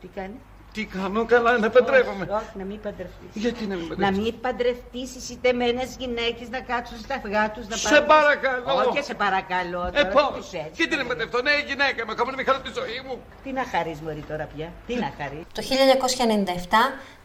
[0.00, 0.40] Τι κάνει;
[0.72, 2.24] Τι κάνω καλά, να παντρεύομαι.
[2.24, 3.30] Όχι, όχι, να μην παντρευτείς.
[3.32, 7.66] Γιατί να μην Να παντρευτείς; μην παντρευτείς οι σιτεμένε γυναίκε να κάτσουν στα αυγά τους
[7.68, 8.64] να Σε πάρουν- παρακαλώ.
[8.88, 9.82] Όχι, σε παρακαλώ.
[9.86, 10.76] Ε, τώρα, πώς; τι τους έτσι.
[10.80, 13.14] Γιατί να παντρευτώ, ναι, γυναίκα είμαι, ακόμα να μην χάνω τη ζωή μου.
[13.44, 14.68] Τι να χαρείς, μωρή, τώρα πια.
[14.86, 15.42] Τι να χαρείς.
[15.56, 16.82] Το 1997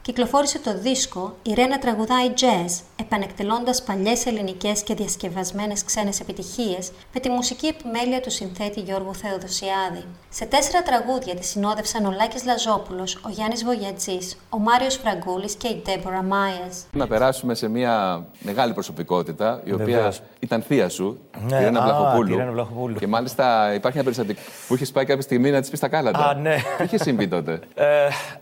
[0.10, 7.20] κυκλοφόρησε το δίσκο «Η Ρένα τραγουδάει jazz», επανεκτελώντας παλιές ελληνικές και διασκευασμένες ξένες επιτυχίες με
[7.20, 10.04] τη μουσική επιμέλεια του συνθέτη Γιώργου Θεοδοσιάδη.
[10.30, 15.68] Σε τέσσερα τραγούδια τη συνόδευσαν ο Λάκης Λαζόπουλος, ο Γιάννης Βογιατζής, ο Μάριος Φραγκούλης και
[15.68, 16.86] η Ντέμπορα Μάιερς.
[16.92, 20.22] Να περάσουμε σε μια μεγάλη προσωπικότητα, η οποία Βεβαίως.
[20.40, 22.32] ήταν θεία σου, Ναι, η Ρένα α, Βλαχοπούλου.
[22.32, 22.96] τη Ρένα Βλαχοπούλου.
[23.00, 26.28] Και μάλιστα υπάρχει ένα περιστατικό που είχες πάει κάποια στιγμή να της πεις τα κάλαντα.
[26.30, 26.56] Α, ναι.
[26.78, 27.86] Τι είχε συμβεί τότε; Ε,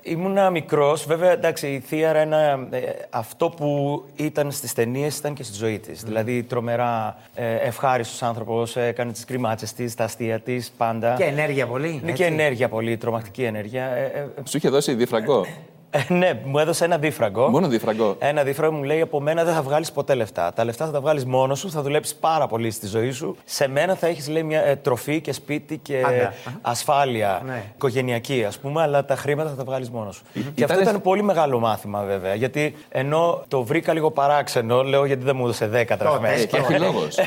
[0.02, 1.06] ήμουνα μικρός.
[1.06, 2.80] Βέβαια, εντάξει, η Θεία Ρένα, ε,
[3.10, 6.04] αυτό που ήταν στις ταινίες ήταν και στη ζωή της.
[6.04, 11.14] Δηλαδή, τρομερά ε, ευχάριστος άνθρωπος, έκανε τις κρυμάτσες της, τα αστεία της, πάντα.
[11.14, 12.24] Και ενέργεια πολύ, Ναι, έτσι.
[12.24, 13.86] και ενέργεια πολύ, τρομακτική ενέργεια.
[13.86, 15.46] Ε, ε, Σου είχε δώσει δίφραγκο.
[15.96, 17.50] ε, ναι, μου έδωσε ένα δίφραγκο.
[17.50, 18.16] Μόνο δίφραγκο.
[18.20, 20.54] Ένα δίφραγκο μου λέει: Από μένα δεν θα βγάλεις ποτέ λεφτά.
[20.54, 23.36] Τα λεφτά θα τα βγάλεις μόνος σου, θα δουλέψεις πάρα πολύ στη ζωή σου.
[23.46, 26.34] Σε μένα θα έχεις, λέει, μια ε, τροφή και σπίτι και Πάντα.
[26.62, 27.64] ασφάλεια Ναι.
[27.76, 30.24] οικογενειακή, ας πούμε, αλλά τα χρήματα θα τα βγάλεις μόνος σου.
[30.34, 32.34] Και αυτό Ήτανες- ήταν πολύ μεγάλο μάθημα, βέβαια.
[32.34, 36.44] Γιατί ενώ το βρήκα λίγο παράξενο, λέω γιατί δεν μου έδωσε 10 δραχμές.
[36.44, 37.18] Υπάρχει λόγος.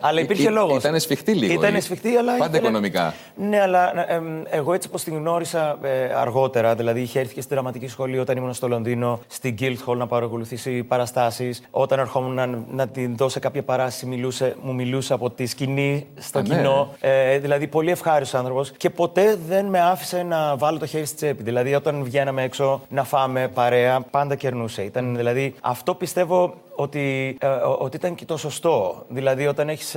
[0.00, 0.76] αλλά υπήρχε Ή- λόγος.
[0.84, 1.52] Ήταν σφιχτή λίγο.
[1.52, 2.32] Ήταν ή- σφιχτή, αλλά.
[2.32, 3.14] Πάντα ήθελε- οικονομικά.
[3.36, 7.40] Ναι, αλλά ε, εμ, εγώ έτσι όπως την γνώρισα ε, αργότερα, δηλαδή είχε έρθει και
[7.40, 11.62] στην δραματική σχολή σχολείο, όταν ήμουν στο Λονδίνο, στην Guildhall να παρακολουθήσει παραστάσεις.
[11.70, 16.38] Όταν ερχόμουν να, να την δώσω κάποια παράσταση, μιλούσε, μου μιλούσε από τη σκηνή στο
[16.38, 16.56] Α, ναι.
[16.56, 16.94] κοινό.
[17.00, 21.16] Ε, δηλαδή, πολύ ευχάριστος άνθρωπος και ποτέ δεν με άφησε να βάλω το χέρι στη
[21.16, 21.42] τσέπη.
[21.42, 24.82] Δηλαδή, όταν βγαίναμε έξω να φάμε παρέα, πάντα κερνούσε.
[24.82, 29.04] Ήταν, δηλαδή, αυτό πιστεύω ότι, ε, ο- ότι ήταν και το σωστό.
[29.08, 29.94] Δηλαδή, όταν έχεις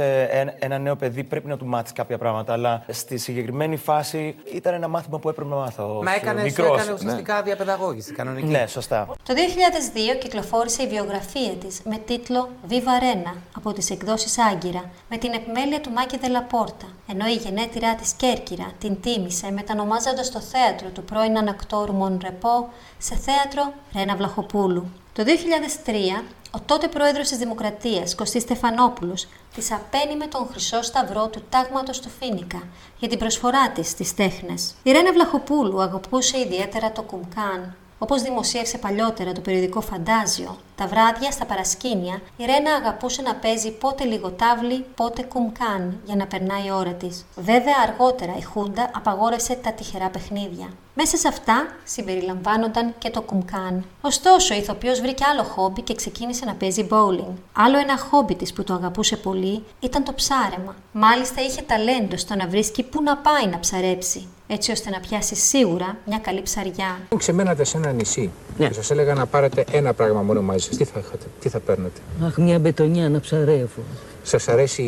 [0.60, 2.54] ένα νέο παιδί, πρέπει να του μάθεις κάποια πράγματα.
[2.54, 5.98] Αλλά στη συγκεκριμένη φάση ήταν ένα μάθημα που έπρεπε να μάθω.
[5.98, 6.68] ως Μα έκανε, σου μικρός.
[6.82, 8.48] έκανες ουσιαστικά διαπαιδαγώγηση κανονική.
[8.48, 9.08] Ναι, σωστά.
[9.24, 12.74] Το 2002 κυκλοφόρησε η βιογραφία της με τίτλο «Viva
[13.04, 18.12] Rena» από τις εκδόσεις Άγκυρα με την επιμέλεια του Μάκη Δελαπόρτα, ενώ η γενέτειρά της
[18.14, 24.92] Κέρκυρα την τίμησε μετανομάζοντας το θέατρο του πρώην ανακτόρου Μονρεπό σε θέατρο Ρένα Βλαχοπούλου.
[25.14, 31.44] Το 2003, ο τότε πρόεδρος της Δημοκρατίας, Κωστής Στεφανόπουλος, της απένιμε τον Χρυσό Σταυρό του
[31.50, 32.64] Τάγματος του Φίνικα
[33.00, 34.74] για την προσφορά της στις τέχνες.
[34.84, 41.32] Η Ρένα Βλαχοπούλου αγαπούσε ιδιαίτερα το κουμκάν, όπως δημοσίευσε παλιότερα το περιοδικό Φαντάζιο, τα βράδια
[41.32, 46.72] στα παρασκήνια η Ρένα αγαπούσε να παίζει πότε λιγοτάβλη, πότε κουμκάν για να περνάει η
[46.72, 47.26] ώρα της.
[47.36, 50.70] Βέβαια, αργότερα η Χούντα απαγόρευσε τα τυχερά παιχνίδια.
[50.94, 53.86] Μέσα σε αυτά συμπεριλαμβάνονταν και το κουμκάν.
[54.02, 57.34] Ωστόσο, η ηθοποιός βρήκε άλλο χόμπι και ξεκίνησε να παίζει bowling.
[57.54, 60.76] Άλλο ένα χόμπι της που το αγαπούσε πολύ ήταν το ψάρεμα.
[60.92, 65.36] Μάλιστα, είχε ταλέντο στο να βρίσκει πού να πάει να ψαρέψει, έτσι ώστε να πιάσει
[65.36, 67.00] σίγουρα μια καλή ψαριά.
[67.12, 68.32] Αν ξεμένατε σε ένα νησί
[68.68, 71.60] και σας έλεγα να πάρετε ένα πράγμα μόνο μαζί σας, τι θα είχατε, τι θα
[71.60, 73.84] παίρνετε; Αχ, μια μπετονιά να ψαρεύω.
[74.24, 74.84] Σας αρέσει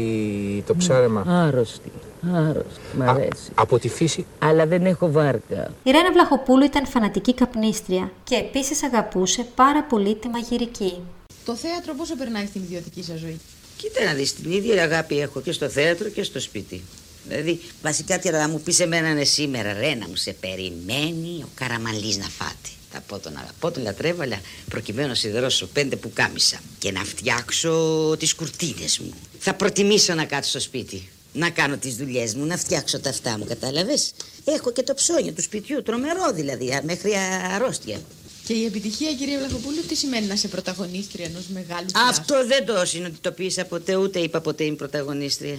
[0.67, 1.91] το ψάρεμα; Άρρωστη.
[2.33, 2.79] Άρρωστη.
[2.97, 3.51] Μ' αρέσει.
[3.53, 5.71] από τη φύση; Αλλά δεν έχω βάρκα.
[5.83, 11.01] Η Ρένα Βλαχοπούλου ήταν φανατική καπνίστρια και επίσης αγαπούσε πάρα πολύ τη μαγειρική.
[11.45, 13.39] Το θέατρο πόσο περνάει στην ιδιωτική σας ζωή;
[13.77, 16.81] Κοίτα να δεις, την ίδια αγάπη έχω και στο θέατρο και στο σπίτι.
[17.27, 21.47] Δηλαδή, βασικά τι θα μου πεις εμένα είναι σήμερα, ρε, να μου σε περιμένει ο
[21.55, 22.69] Καραμαλής να φάτε.
[22.95, 27.03] Θα πω τον αγαπώ, τον λατρεύω, αλλά προκειμένου να σιδερώσω πέντε που κάμισα και να
[27.03, 29.13] φτιάξω τις κουρτίνες μου.
[29.39, 33.37] Θα προτιμήσω να κάτσω στο σπίτι, να κάνω τις δουλειές μου, να φτιάξω τα αυτά
[33.37, 34.13] μου, κατάλαβες;
[34.43, 37.11] Έχω και το ψώνιο του σπιτιού, τρομερό δηλαδή, α- μέχρι
[37.53, 38.01] αρρώστια.
[38.45, 42.85] Και η επιτυχία, κυρία Βλαχοπούλου, τι σημαίνει να είσαι πρωταγωνίστρια ενός μεγάλου Αυτό δεν το
[42.85, 45.57] συνειδητοποίησα ποτέ, ούτε είπα ποτέ είμαι πρωταγωνίστρια.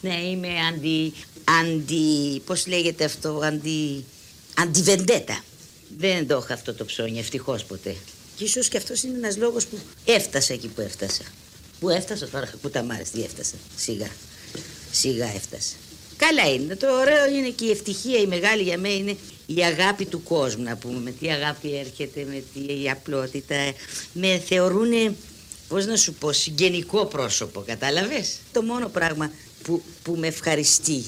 [0.00, 1.12] Ναι, είμαι αντι...
[1.44, 2.40] αντι...
[2.46, 4.04] πώς λέγεται αυτό, αντι...
[4.54, 5.42] αντιβεντέτα.
[5.96, 7.96] Δεν το είχα αυτό το ψώνιο, ευτυχώς ποτέ.
[8.36, 11.22] Και ίσως και αυτός είναι ένας λόγος που έφτασα εκεί που έφτασα.
[11.80, 13.54] Που έφτασα τώρα, που τα μάρες, τι έφτασα.
[13.76, 14.08] Σιγά.
[14.92, 15.74] Σιγά έφτασα.
[16.16, 16.76] Καλά είναι.
[16.76, 19.16] Το ωραίο είναι και η ευτυχία η μεγάλη για μένα είναι
[19.46, 21.00] η αγάπη του κόσμου να πούμε.
[21.00, 23.72] Με τι αγάπη έρχεται, με τι απλότητα.
[24.12, 25.14] Με θεωρούνε,
[25.68, 29.32] πώς να σου πω, συγγενικό πρόσωπο, κατάλαβες; Το μόνο πράγμα
[29.62, 31.04] που, που με ευχαριστεί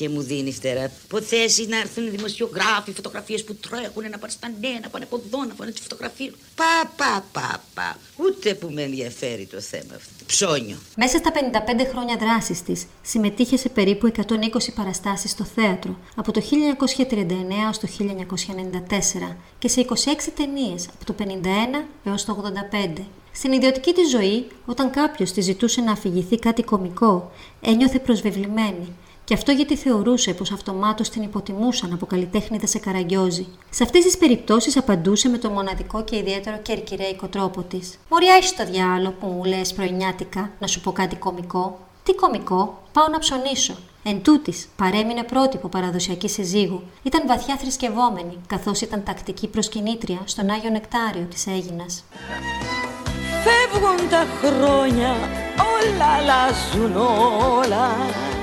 [0.00, 0.90] και μου δίνεις φτερά.
[1.08, 5.22] Ποθέσει να έρθουν οι δημοσιογράφοι, φωτογραφίες που τρέχουν, να πάνε στα νέα, να πάνε από
[5.26, 6.30] εδώ, να πάνε τη φωτογραφία.
[6.54, 7.98] Πα, πα, πα, πα.
[8.16, 10.24] Ούτε που με ενδιαφέρει το θέμα αυτό.
[10.26, 10.76] Ψώνιο.
[10.96, 16.40] Μέσα στα 55 χρόνια δράσης της, συμμετείχε σε περίπου 120 παραστάσεις στο θέατρο, από το
[16.40, 23.02] 1939 έως το 1994 και σε 26 ταινίες, από το 51 έως το 85.
[23.32, 28.88] Στην ιδιωτική της ζωή, όταν κάποιος της ζητούσε να αφηγηθεί κάτι κομικό, ένιωθε προσβεβλημένη.
[29.30, 33.46] Και αυτό γιατί θεωρούσε πως αυτομάτως την υποτιμούσαν από καλλιτέχνηδα σε καραγκιόζη.
[33.70, 37.98] Σε αυτές τις περιπτώσεις απαντούσε με το μοναδικό και ιδιαίτερο κερκυραϊκό τρόπο της.
[38.10, 41.78] Μωριά είσαι το διάλογο που μου λες πρωινιάτικα να σου πω κάτι κομικό.
[42.02, 43.76] Τι κομικό, πάω να ψωνίσω.
[44.02, 46.82] Εν τούτης, παρέμεινε πρότυπο παραδοσιακή συζύγου.
[47.02, 52.04] Ήταν βαθιά θρησκευόμενη, καθώς ήταν τακτική προσκυνήτρια στον Άγιο Νεκτάριο της Έγινας.
[53.44, 55.14] Φεύγουν τα χρόνια,
[55.56, 58.38] όλα αλλάζουν όλα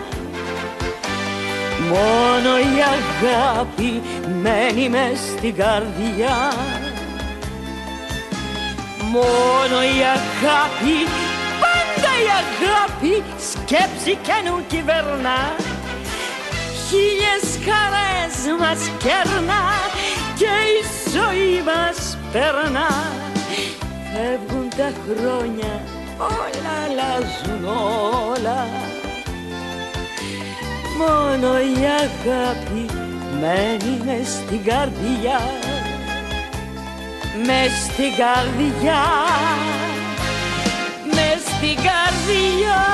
[1.90, 4.02] Μόνο η αγάπη
[4.42, 6.38] μένει μες στην καρδιά.
[9.12, 10.98] Μόνο η αγάπη,
[11.64, 15.56] πάντα η αγάπη Σκέψη και νου κυβερνά.
[16.88, 19.64] Χίλιες χαρές μας κέρνα
[20.38, 20.80] Και η
[21.16, 22.90] ζωή μας περνά.
[24.14, 25.82] Φεύγουν τα χρόνια,
[26.18, 28.68] όλα αλλάζουν όλα
[30.98, 32.86] Μόνο η αγάπη
[33.40, 35.40] μένει μες στην καρδιά
[37.46, 39.04] Μες στην καρδιά
[41.06, 42.86] Μες στην καρδιά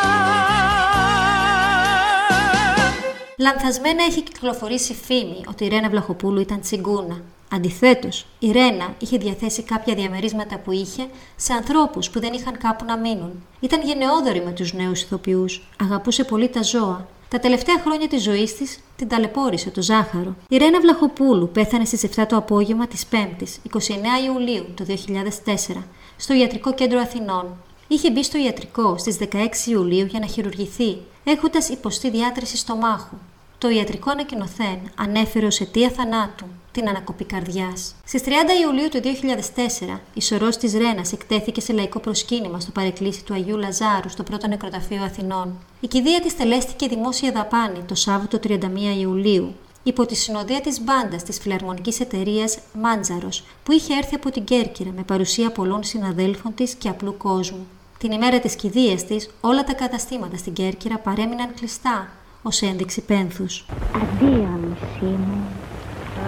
[3.37, 7.21] Λανθασμένα έχει κυκλοφορήσει φήμη ότι η Ρένα Βλαχοπούλου ήταν τσιγκούνα.
[7.51, 12.85] Αντιθέτως, η Ρένα είχε διαθέσει κάποια διαμερίσματα που είχε σε ανθρώπους που δεν είχαν κάπου
[12.85, 13.43] να μείνουν.
[13.59, 17.07] Ήταν γενναιόδορη με τους νέους ηθοποιούς, αγαπούσε πολύ τα ζώα.
[17.33, 20.35] Τα τελευταία χρόνια της ζωής της την ταλαιπώρησε το ζάχαρο.
[20.49, 23.79] Η Ρένα Βλαχοπούλου πέθανε στις 7 το απόγευμα της 5η, 29
[24.25, 25.83] Ιουλίου του 2004,
[26.17, 27.45] στο Ιατρικό Κέντρο Αθηνών.
[27.87, 33.15] Είχε μπει στο ιατρικό στις 16 Ιουλίου για να χειρουργηθεί, έχοντας υποστεί διάτρηση στομάχου.
[33.57, 37.95] Το ιατρικό ανακοινωθέν ανέφερε ως αιτία θανάτου την ανακοπή καρδιάς.
[38.05, 38.29] Στις 30
[38.61, 43.57] Ιουλίου του 2004, η σωρός της Ρένας εκτέθηκε σε λαϊκό προσκύνημα στο παρεκκλήσι του Αγίου
[43.57, 45.57] Λαζάρου στο πρώτο νεκροταφείο Αθηνών.
[45.79, 48.59] Η κηδεία της τελέστηκε δημόσια δαπάνη το Σάββατο 31
[48.99, 54.43] Ιουλίου, υπό τη συνοδεία της μπάντας της φιλαρμονικής εταιρείας Μάντζαρος, που είχε έρθει από την
[54.43, 57.67] Κέρκυρα με παρουσία πολλών συναδέλφων της και απλού κόσμου.
[57.97, 62.09] Την ημέρα της κηδείας της, όλα τα καταστήματα στην Κέρκυρα παρέμειναν κλειστά,
[62.41, 63.65] ως ένδειξη πένθους.
[63.95, 65.62] Αντίο, μισή μου.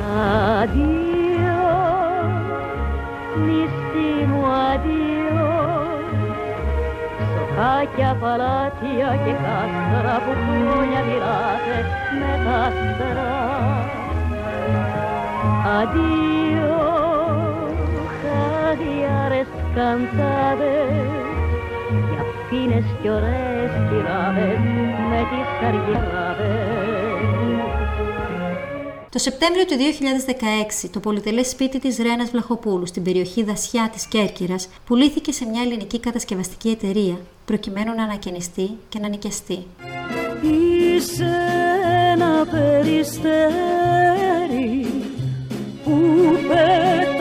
[0.05, 1.65] Αντίο,
[3.45, 5.49] νησί μου, αντίο.
[7.31, 11.77] Σοκάκια, παλάτια και κάστρα που χρόνια μιλάτε
[12.19, 13.33] με τα άστρα.
[15.79, 16.77] Αντίο,
[18.19, 21.15] χάδιαρες cantades
[22.09, 24.59] και αφήνες κι ωραίες κυράδες
[25.09, 26.65] με τις καριεράδες.
[29.15, 29.75] Το Σεπτέμβριο του
[30.85, 35.61] 2016, το πολυτελέ σπίτι της Ρένας Βλαχοπούλου στην περιοχή Δασιά της Κέρκυρας πουλήθηκε σε μια
[35.61, 39.65] ελληνική κατασκευαστική εταιρεία, προκειμένου να ανακαινιστεί και να νοικιαστεί.
[40.41, 41.37] Είσαι
[42.11, 43.35] ένα περιστέρι
[45.83, 45.91] που
[46.47, 47.14] πέτα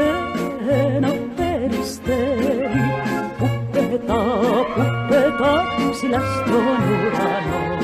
[0.68, 2.90] ένα περιστέρι
[3.38, 4.24] που πετά,
[4.74, 7.78] που πετά ψηλά στον ουρανό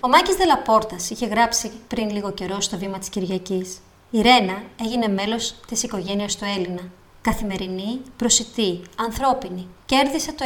[0.00, 3.78] Ο Μάκης Δελαπόρτας είχε γράψει πριν λίγο καιρό στο βήμα της Κυριακής.
[4.10, 6.82] Η Ρένα έγινε μέλος της οικογένειας του Έλληνα.
[7.22, 9.66] Καθημερινή, προσιτή, ανθρώπινη.
[9.84, 10.44] Κέρδισε το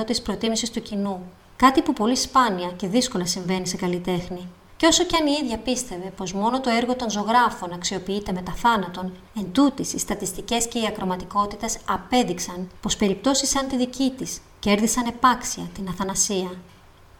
[0.00, 1.22] 100% της προτίμησης του κοινού.
[1.56, 4.48] Κάτι που πολύ σπάνια και δύσκολα συμβαίνει σε καλλιτέχνη.
[4.82, 8.52] Και όσο κι αν η ίδια πίστευε πως μόνο το έργο των ζωγράφων αξιοποιείται μετά
[8.52, 14.40] θάνατον, εν τούτης οι στατιστικές και οι ακροματικότητες απέδειξαν πως περιπτώσεις σαν τη δική της
[14.58, 16.50] κέρδισαν επάξια την αθανασία.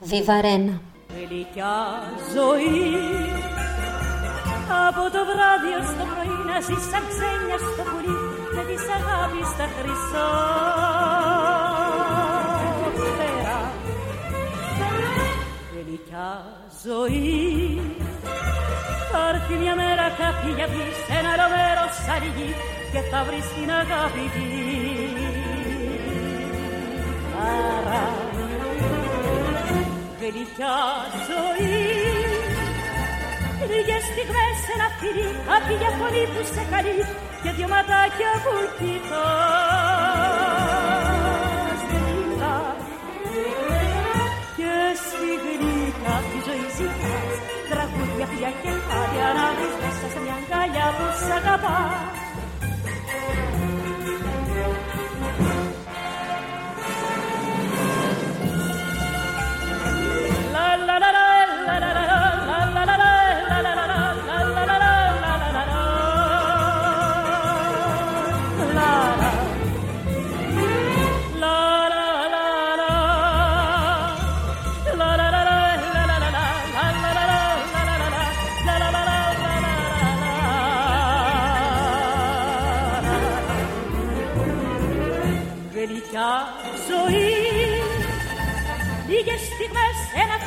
[0.01, 0.81] Βίβα Ρένα.
[1.29, 2.03] Γλυκιά
[2.35, 2.95] ζωή
[4.89, 8.19] Από το βράδυ ως το πρωί να ζεις σαν ξένια στο πουλί
[8.55, 11.52] με της αγάπης τα χρυσά
[15.93, 16.33] Γλυκιά
[16.85, 17.81] ζωή.
[19.11, 22.51] Θα έρθει μια μέρα κάποια βγει σε ένα άλλο μέρος άλλη γη
[22.93, 25.23] και θα βρεις την αγάπη της
[27.33, 28.05] χαρά
[30.21, 30.79] γλυκιά
[31.29, 31.77] ζωή.
[33.71, 36.99] Λίγες στιγμές σε ένα φιλί, κάποια φωνή που σε καλεί
[37.43, 40.52] και δυο ματάκια που κοιτάς
[46.03, 47.35] γλυκά τη ζωή ζητάς.
[47.71, 52.22] Τραγούδια, φιλιά και χάρια να βρεις μέσα σε μια αγκαλιά που σ' αγαπάς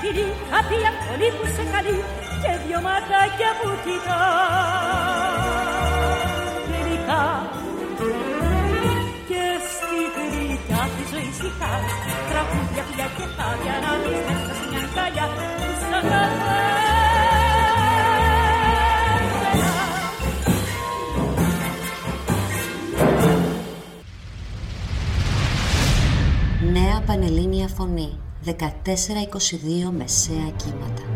[0.05, 1.97] ένα φιλί Κάποια φωνή που σε καλεί
[2.41, 5.35] Και δυο ματάκια που κοιτάς.
[6.69, 7.25] Γλυκά
[9.29, 9.43] Και
[9.73, 11.85] στη γλυκιά τη ζωή ζητάς
[12.29, 15.25] Τραγούδια, φιλιά και χάδια Να βρεις μέσα σε μια αγκαλιά
[15.57, 16.83] Που σ' αγαπάς.
[26.73, 28.24] Νέα Πανελλήνια Φωνή.
[28.46, 31.14] 14-22 μεσαία κύματα.